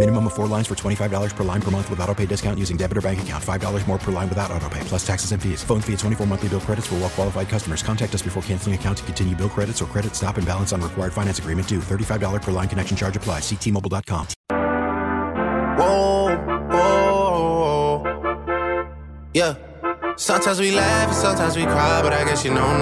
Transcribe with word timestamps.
Minimum 0.00 0.28
of 0.28 0.32
four 0.32 0.46
lines 0.46 0.66
for 0.66 0.74
$25 0.74 1.36
per 1.36 1.44
line 1.44 1.60
per 1.60 1.70
month 1.70 1.90
with 1.90 2.00
auto 2.00 2.14
pay 2.14 2.24
discount 2.24 2.58
using 2.58 2.78
debit 2.78 2.96
or 2.96 3.02
bank 3.02 3.20
account. 3.20 3.44
$5 3.44 3.86
more 3.86 3.98
per 3.98 4.10
line 4.10 4.30
without 4.30 4.50
auto 4.50 4.66
pay, 4.70 4.80
plus 4.84 5.06
taxes 5.06 5.32
and 5.32 5.42
fees. 5.42 5.62
Phone 5.62 5.82
fee 5.82 5.92
at 5.92 5.98
24 5.98 6.26
monthly 6.26 6.48
bill 6.48 6.60
credits 6.60 6.86
for 6.86 6.94
well 6.94 7.10
qualified 7.10 7.50
customers. 7.50 7.82
Contact 7.82 8.14
us 8.14 8.22
before 8.22 8.42
canceling 8.44 8.74
account 8.74 8.96
to 8.96 9.04
continue 9.04 9.36
bill 9.36 9.50
credits 9.50 9.82
or 9.82 9.84
credit 9.84 10.16
stop 10.16 10.38
and 10.38 10.46
balance 10.46 10.72
on 10.72 10.80
required 10.80 11.12
finance 11.12 11.38
agreement 11.38 11.68
due. 11.68 11.80
$35 11.80 12.40
per 12.40 12.50
line 12.50 12.66
connection 12.66 12.96
charge 12.96 13.14
applies. 13.14 13.42
Ctmobile.com. 13.42 14.26
Whoa, 15.78 16.38
whoa, 16.72 18.02
yeah. 19.34 19.54
Sometimes 20.16 20.60
we 20.60 20.70
laugh 20.70 21.08
and 21.08 21.16
sometimes 21.16 21.56
we 21.58 21.64
cry, 21.64 22.00
but 22.00 22.14
I 22.14 22.24
guess 22.24 22.42
you 22.42 22.54
know 22.54 22.74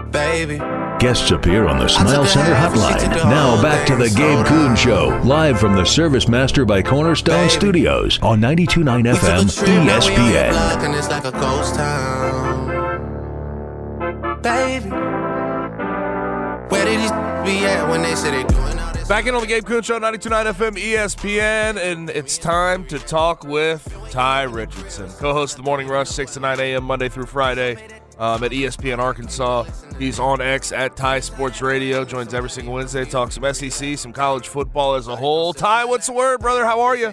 now, 0.00 0.10
baby. 0.10 0.58
Guests 1.00 1.30
appear 1.30 1.66
on 1.66 1.78
the 1.78 1.88
Smile 1.88 2.26
Center 2.26 2.52
hotline. 2.54 3.08
Now 3.30 3.60
back 3.62 3.86
to 3.86 3.96
the 3.96 4.10
Gabe 4.10 4.44
Kuhn 4.46 4.76
Show, 4.76 5.18
live 5.24 5.58
from 5.58 5.74
the 5.74 5.84
Service 5.86 6.28
Master 6.28 6.66
by 6.66 6.82
Cornerstone 6.82 7.48
Studios 7.48 8.18
on 8.20 8.38
92.9 8.40 9.04
We 9.04 9.10
FM 9.10 9.56
trip, 9.56 9.68
now 9.68 9.78
we 9.78 9.80
on 9.80 9.86
the 9.86 9.92
ESPN. 9.92 10.50
block 10.50 10.82
and 10.82 10.94
it's 10.94 11.08
like 11.08 11.24
a 11.24 11.32
ghost 11.32 11.74
town, 11.74 12.66
baby. 14.42 14.90
Where 16.68 16.84
did 16.84 17.00
these 17.00 17.10
be 17.46 17.64
at 17.64 17.88
when 17.88 18.02
they 18.02 18.14
said 18.14 18.34
they 18.34 18.44
doing? 18.44 18.76
Back 19.08 19.26
in 19.26 19.34
on 19.34 19.40
the 19.40 19.46
Gabe 19.46 19.64
Kuhn 19.64 19.82
Show, 19.82 19.98
92.9 19.98 20.52
FM 20.52 20.76
ESPN, 20.76 21.78
and 21.78 22.10
it's 22.10 22.36
time 22.36 22.84
to 22.88 22.98
talk 22.98 23.42
with 23.42 23.88
Tye 24.10 24.42
Richardson, 24.42 25.08
co-host 25.08 25.54
of 25.54 25.56
the 25.58 25.62
Morning 25.64 25.88
Rush, 25.88 26.10
6 26.10 26.34
to 26.34 26.40
9 26.40 26.60
a.m. 26.60 26.84
Monday 26.84 27.08
through 27.08 27.24
Friday 27.26 27.78
um, 28.20 28.44
at 28.44 28.52
ESPN 28.52 28.98
Arkansas. 28.98 29.64
He's 29.98 30.20
on 30.20 30.40
X 30.40 30.72
at 30.72 30.94
Ty 30.94 31.20
Sports 31.20 31.62
Radio, 31.62 32.04
joins 32.04 32.34
every 32.34 32.50
single 32.50 32.74
Wednesday, 32.74 33.04
talks 33.06 33.34
some 33.34 33.52
SEC, 33.52 33.98
some 33.98 34.12
college 34.12 34.46
football 34.46 34.94
as 34.94 35.08
a 35.08 35.16
whole. 35.16 35.54
Tye, 35.54 35.86
what's 35.86 36.06
the 36.06 36.12
word, 36.12 36.40
brother? 36.40 36.64
How 36.64 36.82
are 36.82 36.94
you? 36.94 37.12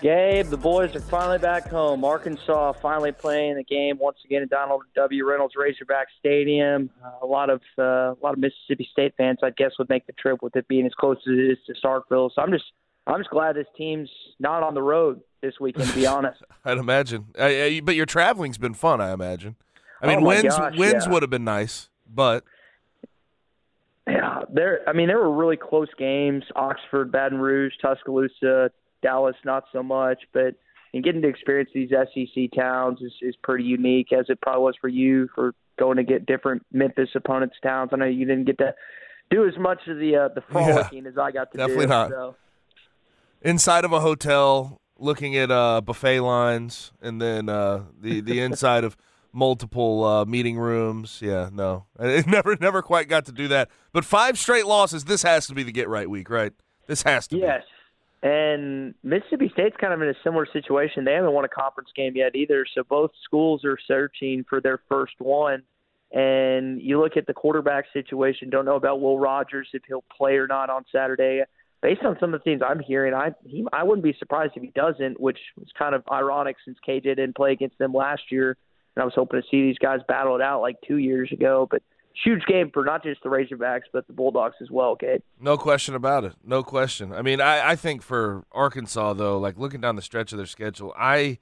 Gabe, 0.00 0.46
the 0.46 0.56
boys 0.56 0.96
are 0.96 1.00
finally 1.00 1.38
back 1.38 1.68
home. 1.68 2.02
Arkansas 2.02 2.72
finally 2.80 3.12
playing 3.12 3.56
the 3.56 3.64
game 3.64 3.98
once 3.98 4.16
again 4.24 4.42
at 4.42 4.48
Donald 4.48 4.82
W. 4.96 5.28
Reynolds 5.28 5.54
Razorback 5.54 6.06
Stadium. 6.18 6.88
Uh, 7.04 7.10
a 7.22 7.26
lot 7.26 7.50
of 7.50 7.60
uh, 7.78 7.82
a 7.82 8.16
lot 8.22 8.32
of 8.32 8.38
Mississippi 8.38 8.88
State 8.90 9.14
fans, 9.18 9.38
I 9.42 9.50
guess, 9.50 9.72
would 9.78 9.90
make 9.90 10.06
the 10.06 10.14
trip 10.14 10.42
with 10.42 10.56
it 10.56 10.66
being 10.66 10.86
as 10.86 10.92
close 10.94 11.18
as 11.26 11.32
it 11.32 11.52
is 11.52 11.58
to 11.66 11.74
Starkville. 11.74 12.30
So 12.34 12.40
I'm 12.40 12.50
just 12.50 12.64
I'm 13.06 13.20
just 13.20 13.30
glad 13.30 13.56
this 13.56 13.66
team's 13.76 14.08
not 14.40 14.62
on 14.62 14.72
the 14.72 14.82
road 14.82 15.20
this 15.42 15.60
weekend. 15.60 15.88
To 15.90 15.94
be 15.94 16.06
honest, 16.06 16.40
I'd 16.64 16.78
imagine. 16.78 17.26
Uh, 17.38 17.42
uh, 17.42 17.80
but 17.82 17.96
your 17.96 18.06
traveling's 18.06 18.56
been 18.56 18.74
fun, 18.74 19.00
I 19.02 19.12
imagine. 19.12 19.56
I 20.02 20.06
mean, 20.08 20.18
Oh, 20.22 20.26
wins 20.26 20.42
gosh, 20.56 20.76
wins 20.76 21.04
yeah. 21.06 21.12
would 21.12 21.22
have 21.22 21.30
been 21.30 21.44
nice, 21.44 21.88
but 22.12 22.44
yeah, 24.06 24.40
there. 24.52 24.80
I 24.88 24.92
mean, 24.92 25.06
there 25.08 25.18
were 25.18 25.32
really 25.34 25.56
close 25.56 25.88
games: 25.96 26.44
Oxford, 26.56 27.12
Baton 27.12 27.38
Rouge, 27.38 27.72
Tuscaloosa, 27.80 28.70
Dallas, 29.02 29.36
not 29.44 29.64
so 29.72 29.82
much, 29.82 30.22
but. 30.32 30.54
And 30.94 31.02
getting 31.02 31.22
to 31.22 31.28
experience 31.28 31.70
these 31.72 31.88
SEC 31.88 32.50
towns 32.54 33.00
is, 33.00 33.14
is 33.22 33.34
pretty 33.42 33.64
unique, 33.64 34.12
as 34.12 34.26
it 34.28 34.42
probably 34.42 34.62
was 34.64 34.74
for 34.78 34.88
you 34.88 35.26
for 35.34 35.54
going 35.78 35.96
to 35.96 36.02
get 36.02 36.26
different 36.26 36.66
Memphis 36.70 37.08
opponents' 37.14 37.56
towns. 37.62 37.92
I 37.94 37.96
know 37.96 38.04
you 38.04 38.26
didn't 38.26 38.44
get 38.44 38.58
to 38.58 38.74
do 39.30 39.48
as 39.48 39.56
much 39.56 39.78
of 39.88 39.96
the 39.96 40.16
uh, 40.16 40.28
the 40.34 40.42
frolicking 40.50 41.06
as 41.06 41.16
I 41.16 41.30
got 41.32 41.50
to 41.52 41.56
definitely 41.56 41.86
do. 41.86 41.88
not. 41.88 42.10
So. 42.10 42.36
inside 43.40 43.86
of 43.86 43.92
a 43.94 44.00
hotel 44.00 44.82
looking 44.98 45.34
at 45.34 45.50
uh, 45.50 45.80
buffet 45.80 46.20
lines 46.20 46.92
and 47.00 47.22
then 47.22 47.48
uh, 47.48 47.84
the 47.98 48.20
the 48.20 48.40
inside 48.40 48.84
of 48.84 48.94
multiple 49.32 50.04
uh, 50.04 50.24
meeting 50.24 50.58
rooms. 50.58 51.20
Yeah, 51.22 51.50
no, 51.52 51.86
I 51.98 52.24
never 52.26 52.56
never 52.56 52.82
quite 52.82 53.08
got 53.08 53.24
to 53.26 53.32
do 53.32 53.48
that. 53.48 53.70
But 53.92 54.04
five 54.04 54.38
straight 54.38 54.66
losses. 54.66 55.04
This 55.04 55.22
has 55.22 55.46
to 55.48 55.54
be 55.54 55.62
the 55.62 55.72
get 55.72 55.88
right 55.88 56.08
week, 56.08 56.30
right? 56.30 56.52
This 56.86 57.02
has 57.02 57.26
to. 57.28 57.36
Be 57.36 57.42
Yes. 57.42 57.62
And 58.22 58.94
Mississippi 59.02 59.50
State's 59.52 59.76
kind 59.80 59.92
of 59.92 60.00
in 60.00 60.08
a 60.08 60.14
similar 60.22 60.46
situation. 60.52 61.04
They 61.04 61.14
haven't 61.14 61.32
won 61.32 61.44
a 61.44 61.48
conference 61.48 61.90
game 61.96 62.12
yet 62.14 62.36
either. 62.36 62.64
So 62.72 62.84
both 62.84 63.10
schools 63.24 63.64
are 63.64 63.76
searching 63.88 64.44
for 64.48 64.60
their 64.60 64.78
first 64.88 65.14
one. 65.18 65.64
And 66.12 66.80
you 66.80 67.00
look 67.00 67.16
at 67.16 67.26
the 67.26 67.32
quarterback 67.32 67.86
situation, 67.92 68.50
don't 68.50 68.64
know 68.64 68.76
about 68.76 69.00
Will 69.00 69.18
Rogers 69.18 69.68
if 69.72 69.82
he'll 69.88 70.04
play 70.16 70.34
or 70.34 70.46
not 70.46 70.70
on 70.70 70.84
Saturday. 70.92 71.42
Based 71.80 72.02
on 72.04 72.16
some 72.20 72.32
of 72.32 72.40
the 72.40 72.44
things 72.44 72.60
I'm 72.64 72.78
hearing, 72.78 73.12
I 73.12 73.32
he, 73.44 73.66
I 73.72 73.82
wouldn't 73.82 74.04
be 74.04 74.14
surprised 74.18 74.52
if 74.54 74.62
he 74.62 74.68
doesn't, 74.68 75.18
which 75.18 75.38
is 75.60 75.68
kind 75.76 75.96
of 75.96 76.04
ironic 76.12 76.56
since 76.64 76.78
KJ 76.86 77.02
didn't 77.02 77.34
play 77.34 77.50
against 77.50 77.76
them 77.78 77.92
last 77.92 78.22
year. 78.30 78.56
And 78.94 79.02
I 79.02 79.04
was 79.04 79.14
hoping 79.14 79.40
to 79.40 79.48
see 79.48 79.62
these 79.62 79.78
guys 79.78 80.00
battle 80.06 80.36
it 80.36 80.42
out 80.42 80.60
like 80.60 80.76
two 80.86 80.98
years 80.98 81.30
ago. 81.32 81.66
But 81.70 81.82
huge 82.22 82.44
game 82.46 82.70
for 82.72 82.84
not 82.84 83.02
just 83.02 83.22
the 83.22 83.28
Razorbacks, 83.28 83.82
but 83.92 84.06
the 84.06 84.12
Bulldogs 84.12 84.56
as 84.60 84.70
well, 84.70 84.96
Gabe. 84.96 85.22
No 85.40 85.56
question 85.56 85.94
about 85.94 86.24
it. 86.24 86.34
No 86.44 86.62
question. 86.62 87.12
I 87.12 87.22
mean, 87.22 87.40
I, 87.40 87.70
I 87.70 87.76
think 87.76 88.02
for 88.02 88.44
Arkansas 88.52 89.14
though, 89.14 89.38
like 89.38 89.58
looking 89.58 89.80
down 89.80 89.96
the 89.96 90.02
stretch 90.02 90.32
of 90.32 90.38
their 90.38 90.46
schedule, 90.46 90.94
I 90.96 91.38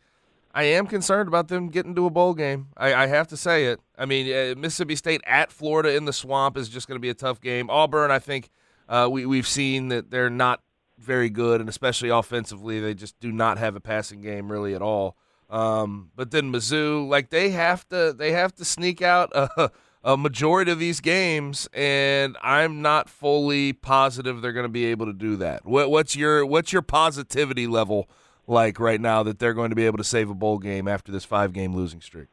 I 0.53 0.65
am 0.65 0.87
concerned 0.87 1.29
about 1.29 1.49
them 1.49 1.69
getting 1.69 1.95
to 1.95 2.07
a 2.07 2.11
bowl 2.11 2.35
game. 2.35 2.69
I, 2.77 2.93
I 2.95 3.07
have 3.07 3.29
to 3.29 3.37
say 3.37 3.67
it. 3.67 3.81
I 3.97 4.05
mean, 4.05 4.27
uh, 4.27 4.59
Mississippi 4.59 4.97
State 4.97 5.21
at 5.25 5.53
Florida 5.53 5.95
in 5.95 6.07
the 6.07 6.13
swamp 6.13 6.57
is 6.57 6.69
just 6.69 6.89
going 6.89 6.97
to 6.97 7.01
be 7.01 7.11
a 7.11 7.15
tough 7.15 7.41
game. 7.41 7.71
Auburn, 7.71 8.11
I 8.11 8.19
think 8.19 8.51
uh, 8.89 9.09
we 9.11 9.27
we've 9.27 9.47
seen 9.47 9.89
that 9.89 10.11
they're 10.11 10.31
not 10.31 10.63
very 10.99 11.31
good, 11.31 11.61
and 11.61 11.69
especially 11.69 12.09
offensively, 12.11 12.81
they 12.81 12.95
just 12.95 13.19
do 13.21 13.33
not 13.33 13.59
have 13.59 13.77
a 13.77 13.81
passing 13.81 14.21
game 14.21 14.51
really 14.51 14.75
at 14.75 14.83
all. 14.83 15.17
Um, 15.51 16.11
but 16.15 16.31
then 16.31 16.53
Mizzou, 16.53 17.09
like 17.09 17.31
they 17.31 17.51
have 17.51 17.87
to 17.89 18.15
they 18.17 18.33
have 18.33 18.55
to 18.55 18.65
sneak 18.65 19.03
out 19.03 19.31
a, 19.35 19.71
a 20.05 20.17
majority 20.17 20.71
of 20.71 20.79
these 20.79 21.01
games, 21.01 21.69
and 21.73 22.37
I'm 22.43 22.81
not 22.83 23.09
fully 23.09 23.73
positive 23.73 24.41
they're 24.41 24.53
going 24.53 24.65
to 24.65 24.69
be 24.69 24.87
able 24.87 25.07
to 25.07 25.13
do 25.13 25.37
that. 25.37 25.67
What, 25.67 25.91
what's 25.91 26.15
your 26.15 26.47
what's 26.47 26.73
your 26.73 26.83
positivity 26.83 27.67
level 27.67 28.09
like 28.47 28.79
right 28.79 29.01
now 29.01 29.23
that 29.25 29.39
they're 29.39 29.55
going 29.55 29.71
to 29.71 29.77
be 29.77 29.87
able 29.87 29.99
to 29.99 30.05
save 30.05 30.31
a 30.31 30.35
bowl 30.35 30.59
game 30.59 30.87
after 30.87 31.11
this 31.11 31.25
five 31.25 31.53
game 31.53 31.75
losing 31.75 32.01
streak? 32.01 32.29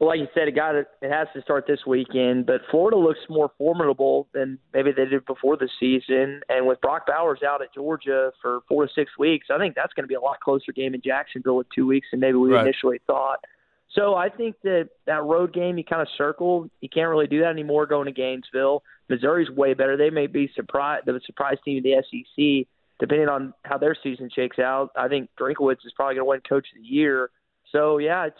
Well, 0.00 0.08
like 0.08 0.18
you 0.18 0.26
said, 0.34 0.48
it 0.48 0.56
got 0.56 0.74
it. 0.74 0.88
It 1.02 1.10
has 1.10 1.28
to 1.34 1.42
start 1.42 1.66
this 1.68 1.80
weekend. 1.86 2.46
But 2.46 2.62
Florida 2.70 2.96
looks 2.96 3.20
more 3.28 3.50
formidable 3.56 4.28
than 4.34 4.58
maybe 4.72 4.90
they 4.90 5.04
did 5.04 5.24
before 5.24 5.56
the 5.56 5.68
season. 5.78 6.40
And 6.48 6.66
with 6.66 6.80
Brock 6.80 7.06
Bowers 7.06 7.40
out 7.46 7.62
at 7.62 7.72
Georgia 7.72 8.32
for 8.42 8.60
four 8.68 8.86
to 8.86 8.92
six 8.92 9.12
weeks, 9.18 9.46
I 9.50 9.58
think 9.58 9.74
that's 9.76 9.92
going 9.94 10.02
to 10.04 10.08
be 10.08 10.14
a 10.16 10.20
lot 10.20 10.40
closer 10.40 10.72
game 10.72 10.94
in 10.94 11.00
Jacksonville 11.00 11.60
in 11.60 11.66
two 11.74 11.86
weeks 11.86 12.08
than 12.10 12.20
maybe 12.20 12.36
we 12.36 12.52
Right. 12.52 12.66
initially 12.66 13.00
thought. 13.06 13.44
So 13.92 14.16
I 14.16 14.28
think 14.28 14.56
that 14.64 14.88
that 15.06 15.22
road 15.22 15.52
game 15.52 15.78
you 15.78 15.84
kind 15.84 16.02
of 16.02 16.08
circle. 16.18 16.68
You 16.80 16.88
can't 16.88 17.08
really 17.08 17.28
do 17.28 17.40
that 17.40 17.50
anymore 17.50 17.86
going 17.86 18.06
to 18.06 18.12
Gainesville. 18.12 18.82
Missouri's 19.08 19.50
way 19.50 19.74
better. 19.74 19.96
They 19.96 20.10
may 20.10 20.26
be 20.26 20.50
surprise 20.56 21.02
the 21.06 21.20
surprise 21.24 21.58
team 21.64 21.78
in 21.78 21.84
the 21.84 22.02
SEC, 22.02 22.66
depending 22.98 23.28
on 23.28 23.54
how 23.62 23.78
their 23.78 23.94
season 24.02 24.28
shakes 24.34 24.58
out. 24.58 24.90
I 24.96 25.06
think 25.06 25.30
Drinkwitz 25.38 25.86
is 25.86 25.92
probably 25.94 26.16
going 26.16 26.24
to 26.24 26.28
win 26.30 26.40
Coach 26.40 26.66
of 26.74 26.82
the 26.82 26.88
Year. 26.88 27.30
So 27.70 27.98
yeah, 27.98 28.26
it's 28.26 28.36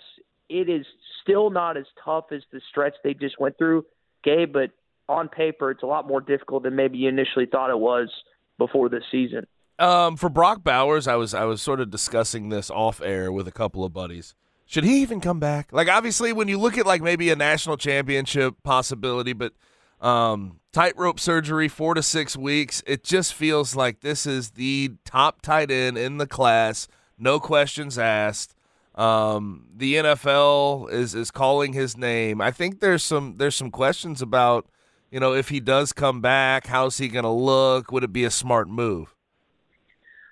it 0.48 0.68
is 0.68 0.86
still 1.22 1.50
not 1.50 1.76
as 1.76 1.86
tough 2.04 2.26
as 2.32 2.42
the 2.52 2.60
stretch 2.70 2.94
they 3.02 3.14
just 3.14 3.38
went 3.40 3.56
through, 3.58 3.84
Gabe. 4.22 4.52
But 4.52 4.70
on 5.08 5.28
paper, 5.28 5.70
it's 5.70 5.82
a 5.82 5.86
lot 5.86 6.06
more 6.06 6.20
difficult 6.20 6.62
than 6.62 6.76
maybe 6.76 6.98
you 6.98 7.08
initially 7.08 7.46
thought 7.46 7.70
it 7.70 7.78
was 7.78 8.10
before 8.58 8.88
this 8.88 9.04
season. 9.10 9.46
Um, 9.78 10.16
for 10.16 10.28
Brock 10.28 10.62
Bowers, 10.62 11.08
I 11.08 11.16
was 11.16 11.34
I 11.34 11.44
was 11.44 11.60
sort 11.60 11.80
of 11.80 11.90
discussing 11.90 12.48
this 12.48 12.70
off 12.70 13.00
air 13.02 13.32
with 13.32 13.48
a 13.48 13.52
couple 13.52 13.84
of 13.84 13.92
buddies. 13.92 14.34
Should 14.66 14.84
he 14.84 15.02
even 15.02 15.20
come 15.20 15.40
back? 15.40 15.72
Like, 15.72 15.88
obviously, 15.88 16.32
when 16.32 16.48
you 16.48 16.58
look 16.58 16.78
at 16.78 16.86
like 16.86 17.02
maybe 17.02 17.30
a 17.30 17.36
national 17.36 17.76
championship 17.76 18.54
possibility, 18.62 19.32
but 19.32 19.52
um, 20.00 20.60
tightrope 20.72 21.20
surgery, 21.20 21.68
four 21.68 21.94
to 21.94 22.02
six 22.02 22.36
weeks, 22.36 22.82
it 22.86 23.04
just 23.04 23.34
feels 23.34 23.76
like 23.76 24.00
this 24.00 24.26
is 24.26 24.52
the 24.52 24.92
top 25.04 25.42
tight 25.42 25.70
end 25.70 25.98
in 25.98 26.18
the 26.18 26.26
class, 26.26 26.88
no 27.18 27.40
questions 27.40 27.98
asked. 27.98 28.54
Um, 28.94 29.68
the 29.76 29.96
NFL 29.96 30.90
is 30.92 31.14
is 31.14 31.30
calling 31.30 31.72
his 31.72 31.96
name. 31.96 32.40
I 32.40 32.50
think 32.50 32.80
there's 32.80 33.02
some 33.02 33.36
there's 33.38 33.56
some 33.56 33.70
questions 33.70 34.22
about 34.22 34.66
you 35.14 35.20
know, 35.20 35.32
if 35.32 35.48
he 35.48 35.60
does 35.60 35.92
come 35.92 36.20
back, 36.20 36.66
how's 36.66 36.98
he 36.98 37.06
going 37.06 37.22
to 37.22 37.30
look? 37.30 37.92
Would 37.92 38.02
it 38.02 38.12
be 38.12 38.24
a 38.24 38.32
smart 38.32 38.68
move? 38.68 39.14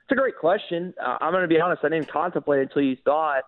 It's 0.02 0.10
a 0.10 0.16
great 0.16 0.36
question. 0.36 0.92
Uh, 1.00 1.18
I'm 1.20 1.30
going 1.30 1.42
to 1.42 1.48
be 1.48 1.60
honest. 1.60 1.84
I 1.84 1.88
didn't 1.88 2.10
contemplate 2.10 2.58
it 2.58 2.62
until 2.62 2.82
you 2.82 2.96
thought. 3.04 3.44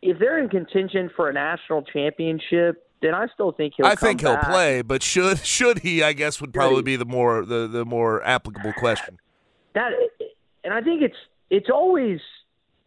If 0.00 0.18
they're 0.18 0.38
in 0.38 0.48
contention 0.48 1.10
for 1.14 1.28
a 1.28 1.32
national 1.34 1.82
championship, 1.82 2.88
then 3.02 3.14
I 3.14 3.26
still 3.34 3.52
think 3.52 3.74
he'll. 3.76 3.84
I 3.84 3.96
think 3.96 4.22
he'll 4.22 4.36
back. 4.36 4.48
play, 4.48 4.80
but 4.80 5.02
should 5.02 5.38
should 5.44 5.80
he? 5.80 6.02
I 6.02 6.14
guess 6.14 6.40
would 6.40 6.54
probably 6.54 6.82
be 6.82 6.96
the 6.96 7.04
more 7.04 7.44
the 7.44 7.66
the 7.66 7.84
more 7.84 8.24
applicable 8.24 8.72
question. 8.72 9.18
That, 9.74 9.92
and 10.64 10.72
I 10.72 10.80
think 10.80 11.02
it's 11.02 11.16
it's 11.50 11.68
always 11.68 12.18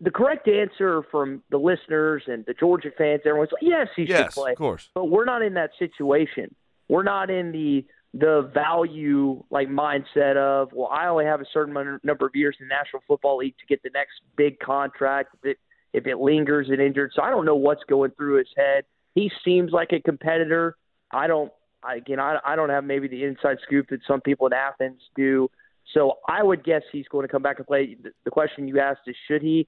the 0.01 0.11
correct 0.11 0.47
answer 0.47 1.03
from 1.11 1.41
the 1.49 1.57
listeners 1.57 2.23
and 2.27 2.45
the 2.45 2.53
Georgia 2.53 2.91
fans. 2.97 3.21
Everyone's 3.25 3.51
like, 3.51 3.63
yes, 3.63 3.87
he 3.95 4.03
yes, 4.03 4.17
should 4.17 4.31
play. 4.31 4.51
of 4.51 4.57
course. 4.57 4.89
But 4.93 5.05
we're 5.05 5.25
not 5.25 5.41
in 5.41 5.53
that 5.55 5.71
situation. 5.79 6.53
We're 6.87 7.03
not 7.03 7.29
in 7.29 7.51
the 7.51 7.85
the 8.17 8.49
value 8.53 9.43
like 9.49 9.67
mindset 9.67 10.37
of 10.37 10.71
well, 10.71 10.87
I 10.87 11.07
only 11.07 11.25
have 11.25 11.41
a 11.41 11.45
certain 11.51 11.99
number 12.03 12.25
of 12.25 12.31
years 12.33 12.55
in 12.59 12.67
the 12.67 12.73
National 12.73 13.01
Football 13.07 13.37
League 13.37 13.55
to 13.59 13.65
get 13.65 13.83
the 13.83 13.89
next 13.93 14.21
big 14.37 14.59
contract. 14.59 15.35
That 15.43 15.55
if 15.93 16.07
it 16.07 16.17
lingers 16.17 16.67
and 16.69 16.79
injured, 16.79 17.11
so 17.15 17.21
I 17.21 17.29
don't 17.29 17.45
know 17.45 17.55
what's 17.55 17.83
going 17.83 18.11
through 18.11 18.37
his 18.37 18.47
head. 18.55 18.85
He 19.15 19.31
seems 19.43 19.71
like 19.71 19.91
a 19.91 20.01
competitor. 20.01 20.75
I 21.11 21.27
don't. 21.27 21.51
I, 21.83 21.95
again, 21.95 22.19
I, 22.19 22.39
I 22.45 22.55
don't 22.55 22.69
have 22.69 22.83
maybe 22.83 23.07
the 23.07 23.23
inside 23.23 23.57
scoop 23.63 23.89
that 23.89 23.99
some 24.07 24.21
people 24.21 24.47
in 24.47 24.53
Athens 24.53 25.01
do. 25.15 25.49
So 25.93 26.15
I 26.27 26.41
would 26.41 26.63
guess 26.63 26.81
he's 26.91 27.07
going 27.07 27.27
to 27.27 27.31
come 27.31 27.43
back 27.43 27.57
and 27.59 27.67
play. 27.67 27.95
The 28.23 28.31
question 28.31 28.67
you 28.67 28.79
asked 28.79 29.01
is 29.07 29.15
should 29.27 29.41
he? 29.41 29.67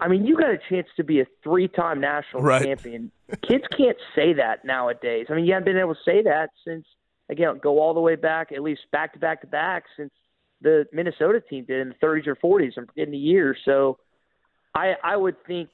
I 0.00 0.08
mean, 0.08 0.24
you 0.24 0.36
got 0.36 0.50
a 0.50 0.58
chance 0.68 0.86
to 0.96 1.04
be 1.04 1.20
a 1.20 1.26
three-time 1.42 2.00
national 2.00 2.42
right. 2.42 2.62
champion. 2.62 3.10
Kids 3.42 3.64
can't 3.76 3.96
say 4.14 4.32
that 4.34 4.64
nowadays. 4.64 5.26
I 5.28 5.34
mean, 5.34 5.44
you 5.44 5.52
haven't 5.52 5.66
been 5.66 5.78
able 5.78 5.94
to 5.94 6.00
say 6.04 6.22
that 6.22 6.50
since 6.64 6.86
again 7.28 7.58
go 7.62 7.80
all 7.80 7.94
the 7.94 8.00
way 8.00 8.14
back, 8.14 8.52
at 8.52 8.62
least 8.62 8.82
back 8.92 9.12
to 9.14 9.18
back 9.18 9.40
to 9.40 9.46
back 9.46 9.84
since 9.96 10.12
the 10.60 10.86
Minnesota 10.92 11.40
team 11.40 11.64
did 11.64 11.80
in 11.80 11.88
the 11.88 12.06
30s 12.06 12.26
or 12.26 12.36
40s. 12.36 12.72
I'm 12.76 12.86
forgetting 12.86 13.12
the 13.12 13.18
year. 13.18 13.56
So 13.64 13.98
I 14.74 14.94
I 15.02 15.16
would 15.16 15.36
think 15.46 15.70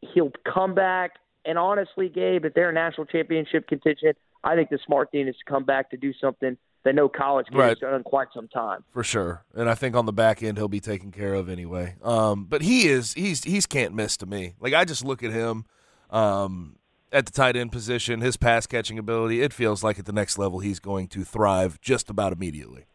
he'll 0.00 0.32
come 0.52 0.74
back. 0.74 1.12
And 1.44 1.56
honestly, 1.56 2.08
Gabe, 2.08 2.44
if 2.44 2.54
they're 2.54 2.70
a 2.70 2.74
national 2.74 3.06
championship 3.06 3.68
contingent, 3.68 4.16
I 4.44 4.54
think 4.54 4.70
the 4.70 4.78
smart 4.84 5.10
thing 5.12 5.28
is 5.28 5.36
to 5.36 5.50
come 5.50 5.64
back 5.64 5.90
to 5.90 5.96
do 5.96 6.12
something 6.20 6.56
that 6.84 6.94
no 6.94 7.08
college 7.08 7.46
game 7.50 7.60
right. 7.60 7.78
done 7.78 7.94
in 7.94 8.02
quite 8.02 8.28
some 8.34 8.48
time. 8.48 8.84
For 8.90 9.02
sure. 9.02 9.44
And 9.54 9.68
I 9.68 9.74
think 9.74 9.96
on 9.96 10.06
the 10.06 10.12
back 10.12 10.42
end 10.42 10.58
he'll 10.58 10.68
be 10.68 10.80
taken 10.80 11.10
care 11.10 11.34
of 11.34 11.48
anyway. 11.48 11.96
Um, 12.02 12.44
but 12.44 12.62
he 12.62 12.88
is 12.88 13.14
he's 13.14 13.44
he's 13.44 13.66
can't 13.66 13.94
miss 13.94 14.16
to 14.18 14.26
me. 14.26 14.54
Like 14.60 14.74
I 14.74 14.84
just 14.84 15.04
look 15.04 15.22
at 15.22 15.32
him 15.32 15.64
um, 16.10 16.76
at 17.12 17.26
the 17.26 17.32
tight 17.32 17.56
end 17.56 17.72
position, 17.72 18.20
his 18.20 18.36
pass 18.36 18.66
catching 18.66 18.98
ability, 18.98 19.42
it 19.42 19.52
feels 19.52 19.82
like 19.82 19.98
at 19.98 20.06
the 20.06 20.12
next 20.12 20.38
level 20.38 20.60
he's 20.60 20.80
going 20.80 21.08
to 21.08 21.24
thrive 21.24 21.80
just 21.80 22.10
about 22.10 22.32
immediately. 22.32 22.86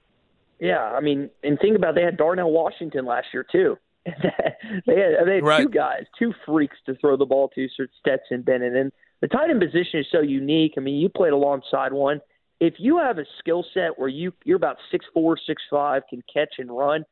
Yeah, 0.60 0.82
I 0.82 1.02
mean, 1.02 1.30
and 1.44 1.60
think 1.60 1.76
about 1.76 1.90
it, 1.90 1.96
they 1.96 2.04
had 2.04 2.18
Darnell 2.18 2.52
Washington 2.52 3.06
last 3.06 3.28
year 3.34 3.46
too. 3.52 3.78
they 4.06 4.12
had, 4.12 5.28
they 5.28 5.36
had 5.36 5.44
right. 5.44 5.64
two 5.64 5.70
guys, 5.70 6.04
two 6.18 6.34
freaks 6.46 6.78
to 6.86 6.96
throw 6.96 7.18
the 7.18 7.26
ball 7.26 7.50
to, 7.56 7.68
Stetson 8.00 8.42
Bennett. 8.42 8.76
And 8.76 8.92
the 9.22 9.28
tight 9.28 9.50
end 9.50 9.62
position 9.62 10.00
is 10.00 10.06
so 10.12 10.22
unique. 10.22 10.74
I 10.78 10.82
mean, 10.82 10.96
you 10.96 11.10
played 11.10 11.34
alongside 11.34 11.94
one 11.94 12.22
if 12.60 12.76
you 12.78 12.98
have 12.98 13.18
a 13.18 13.26
skill 13.40 13.66
set 13.74 13.98
where 13.98 14.10
you 14.10 14.34
you're 14.44 14.58
about 14.58 14.78
six 14.92 15.06
four, 15.14 15.38
six 15.46 15.62
five, 15.70 16.04
can 16.10 16.24
catch 16.32 16.56
and 16.58 16.76
run, 16.76 17.04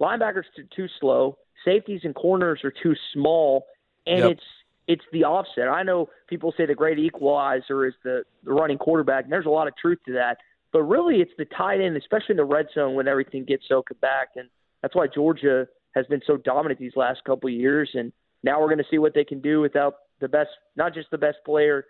linebackers 0.00 0.44
too, 0.54 0.64
too 0.74 0.86
slow, 1.00 1.38
safeties 1.64 2.00
and 2.04 2.14
corners 2.14 2.60
are 2.64 2.72
too 2.82 2.94
small, 3.12 3.66
and 4.06 4.18
yep. 4.18 4.30
it's 4.32 4.44
it's 4.88 5.04
the 5.12 5.24
offset. 5.24 5.68
I 5.68 5.82
know 5.82 6.08
people 6.28 6.52
say 6.56 6.66
the 6.66 6.74
great 6.74 6.98
equalizer 6.98 7.86
is 7.86 7.94
the, 8.04 8.22
the 8.44 8.52
running 8.52 8.78
quarterback, 8.78 9.24
and 9.24 9.32
there's 9.32 9.46
a 9.46 9.50
lot 9.50 9.66
of 9.66 9.76
truth 9.76 9.98
to 10.06 10.12
that. 10.12 10.38
But 10.72 10.82
really, 10.82 11.16
it's 11.16 11.32
the 11.38 11.44
tight 11.44 11.80
end, 11.80 11.96
especially 11.96 12.30
in 12.30 12.36
the 12.36 12.44
red 12.44 12.66
zone 12.74 12.94
when 12.94 13.08
everything 13.08 13.44
gets 13.44 13.64
so 13.68 13.82
compact, 13.82 14.36
and 14.36 14.48
that's 14.82 14.94
why 14.94 15.06
Georgia 15.12 15.66
has 15.94 16.06
been 16.06 16.20
so 16.26 16.36
dominant 16.36 16.78
these 16.78 16.92
last 16.96 17.24
couple 17.24 17.48
of 17.48 17.54
years. 17.54 17.90
And 17.94 18.12
now 18.42 18.60
we're 18.60 18.68
going 18.68 18.78
to 18.78 18.84
see 18.90 18.98
what 18.98 19.14
they 19.14 19.24
can 19.24 19.40
do 19.40 19.60
without 19.60 19.94
the 20.20 20.28
best, 20.28 20.50
not 20.76 20.94
just 20.94 21.10
the 21.10 21.18
best 21.18 21.38
player 21.44 21.86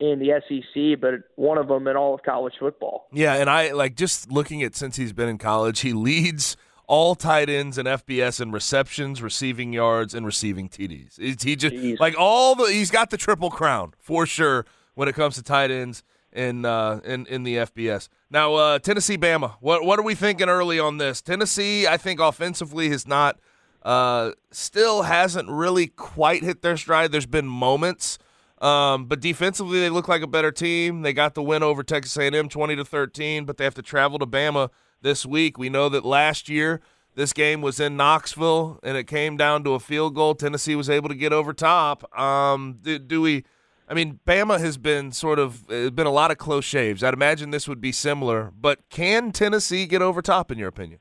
in 0.00 0.20
the 0.20 0.40
SEC, 0.48 1.00
but 1.00 1.14
one 1.36 1.58
of 1.58 1.68
them 1.68 1.88
in 1.88 1.96
all 1.96 2.14
of 2.14 2.22
college 2.22 2.54
football. 2.58 3.08
Yeah, 3.12 3.34
and 3.34 3.50
I 3.50 3.72
like 3.72 3.96
just 3.96 4.30
looking 4.30 4.62
at 4.62 4.74
since 4.76 4.96
he's 4.96 5.12
been 5.12 5.28
in 5.28 5.38
college, 5.38 5.80
he 5.80 5.92
leads 5.92 6.56
all 6.86 7.14
tight 7.14 7.50
ends 7.50 7.78
and 7.78 7.86
FBS 7.86 8.40
in 8.40 8.50
receptions, 8.50 9.20
receiving 9.20 9.72
yards, 9.72 10.14
and 10.14 10.24
receiving 10.24 10.68
TDs. 10.68 11.20
He 11.42 11.56
just 11.56 11.74
Jeez. 11.74 12.00
like 12.00 12.14
all 12.18 12.54
the 12.54 12.64
he's 12.64 12.90
got 12.90 13.10
the 13.10 13.16
triple 13.16 13.50
crown 13.50 13.94
for 13.98 14.24
sure 14.26 14.64
when 14.94 15.08
it 15.08 15.14
comes 15.14 15.34
to 15.36 15.42
tight 15.42 15.70
ends 15.70 16.02
in 16.32 16.64
uh, 16.64 17.00
in 17.04 17.26
in 17.26 17.42
the 17.42 17.56
FBS. 17.56 18.08
Now 18.30 18.54
uh, 18.54 18.78
Tennessee, 18.78 19.18
Bama. 19.18 19.56
What 19.60 19.84
what 19.84 19.98
are 19.98 20.04
we 20.04 20.14
thinking 20.14 20.48
early 20.48 20.78
on 20.78 20.98
this? 20.98 21.20
Tennessee, 21.20 21.86
I 21.86 21.96
think 21.96 22.20
offensively 22.20 22.88
has 22.90 23.06
not 23.06 23.38
uh, 23.82 24.32
still 24.50 25.02
hasn't 25.02 25.48
really 25.48 25.88
quite 25.88 26.42
hit 26.42 26.62
their 26.62 26.76
stride. 26.76 27.12
There's 27.12 27.26
been 27.26 27.46
moments. 27.46 28.18
Um, 28.60 29.06
but 29.06 29.20
defensively, 29.20 29.80
they 29.80 29.90
look 29.90 30.08
like 30.08 30.22
a 30.22 30.26
better 30.26 30.50
team. 30.50 31.02
They 31.02 31.12
got 31.12 31.34
the 31.34 31.42
win 31.42 31.62
over 31.62 31.82
Texas 31.82 32.16
A&M, 32.16 32.48
twenty 32.48 32.74
to 32.76 32.84
thirteen. 32.84 33.44
But 33.44 33.56
they 33.56 33.64
have 33.64 33.74
to 33.74 33.82
travel 33.82 34.18
to 34.18 34.26
Bama 34.26 34.70
this 35.02 35.24
week. 35.24 35.58
We 35.58 35.68
know 35.68 35.88
that 35.88 36.04
last 36.04 36.48
year 36.48 36.80
this 37.14 37.32
game 37.32 37.62
was 37.62 37.80
in 37.80 37.96
Knoxville, 37.96 38.78
and 38.82 38.96
it 38.96 39.04
came 39.08 39.36
down 39.36 39.64
to 39.64 39.74
a 39.74 39.80
field 39.80 40.14
goal. 40.14 40.34
Tennessee 40.34 40.76
was 40.76 40.88
able 40.88 41.08
to 41.08 41.14
get 41.14 41.32
over 41.32 41.52
top. 41.52 42.16
Um, 42.18 42.78
do, 42.82 42.98
do 42.98 43.20
we? 43.20 43.44
I 43.88 43.94
mean, 43.94 44.20
Bama 44.26 44.60
has 44.60 44.76
been 44.76 45.12
sort 45.12 45.38
of 45.38 45.66
been 45.66 46.06
a 46.06 46.10
lot 46.10 46.30
of 46.30 46.38
close 46.38 46.64
shaves. 46.64 47.02
I'd 47.02 47.14
imagine 47.14 47.50
this 47.50 47.66
would 47.66 47.80
be 47.80 47.92
similar. 47.92 48.52
But 48.58 48.88
can 48.90 49.32
Tennessee 49.32 49.86
get 49.86 50.02
over 50.02 50.20
top, 50.20 50.52
in 50.52 50.58
your 50.58 50.68
opinion? 50.68 51.00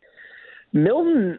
Milton 0.74 1.38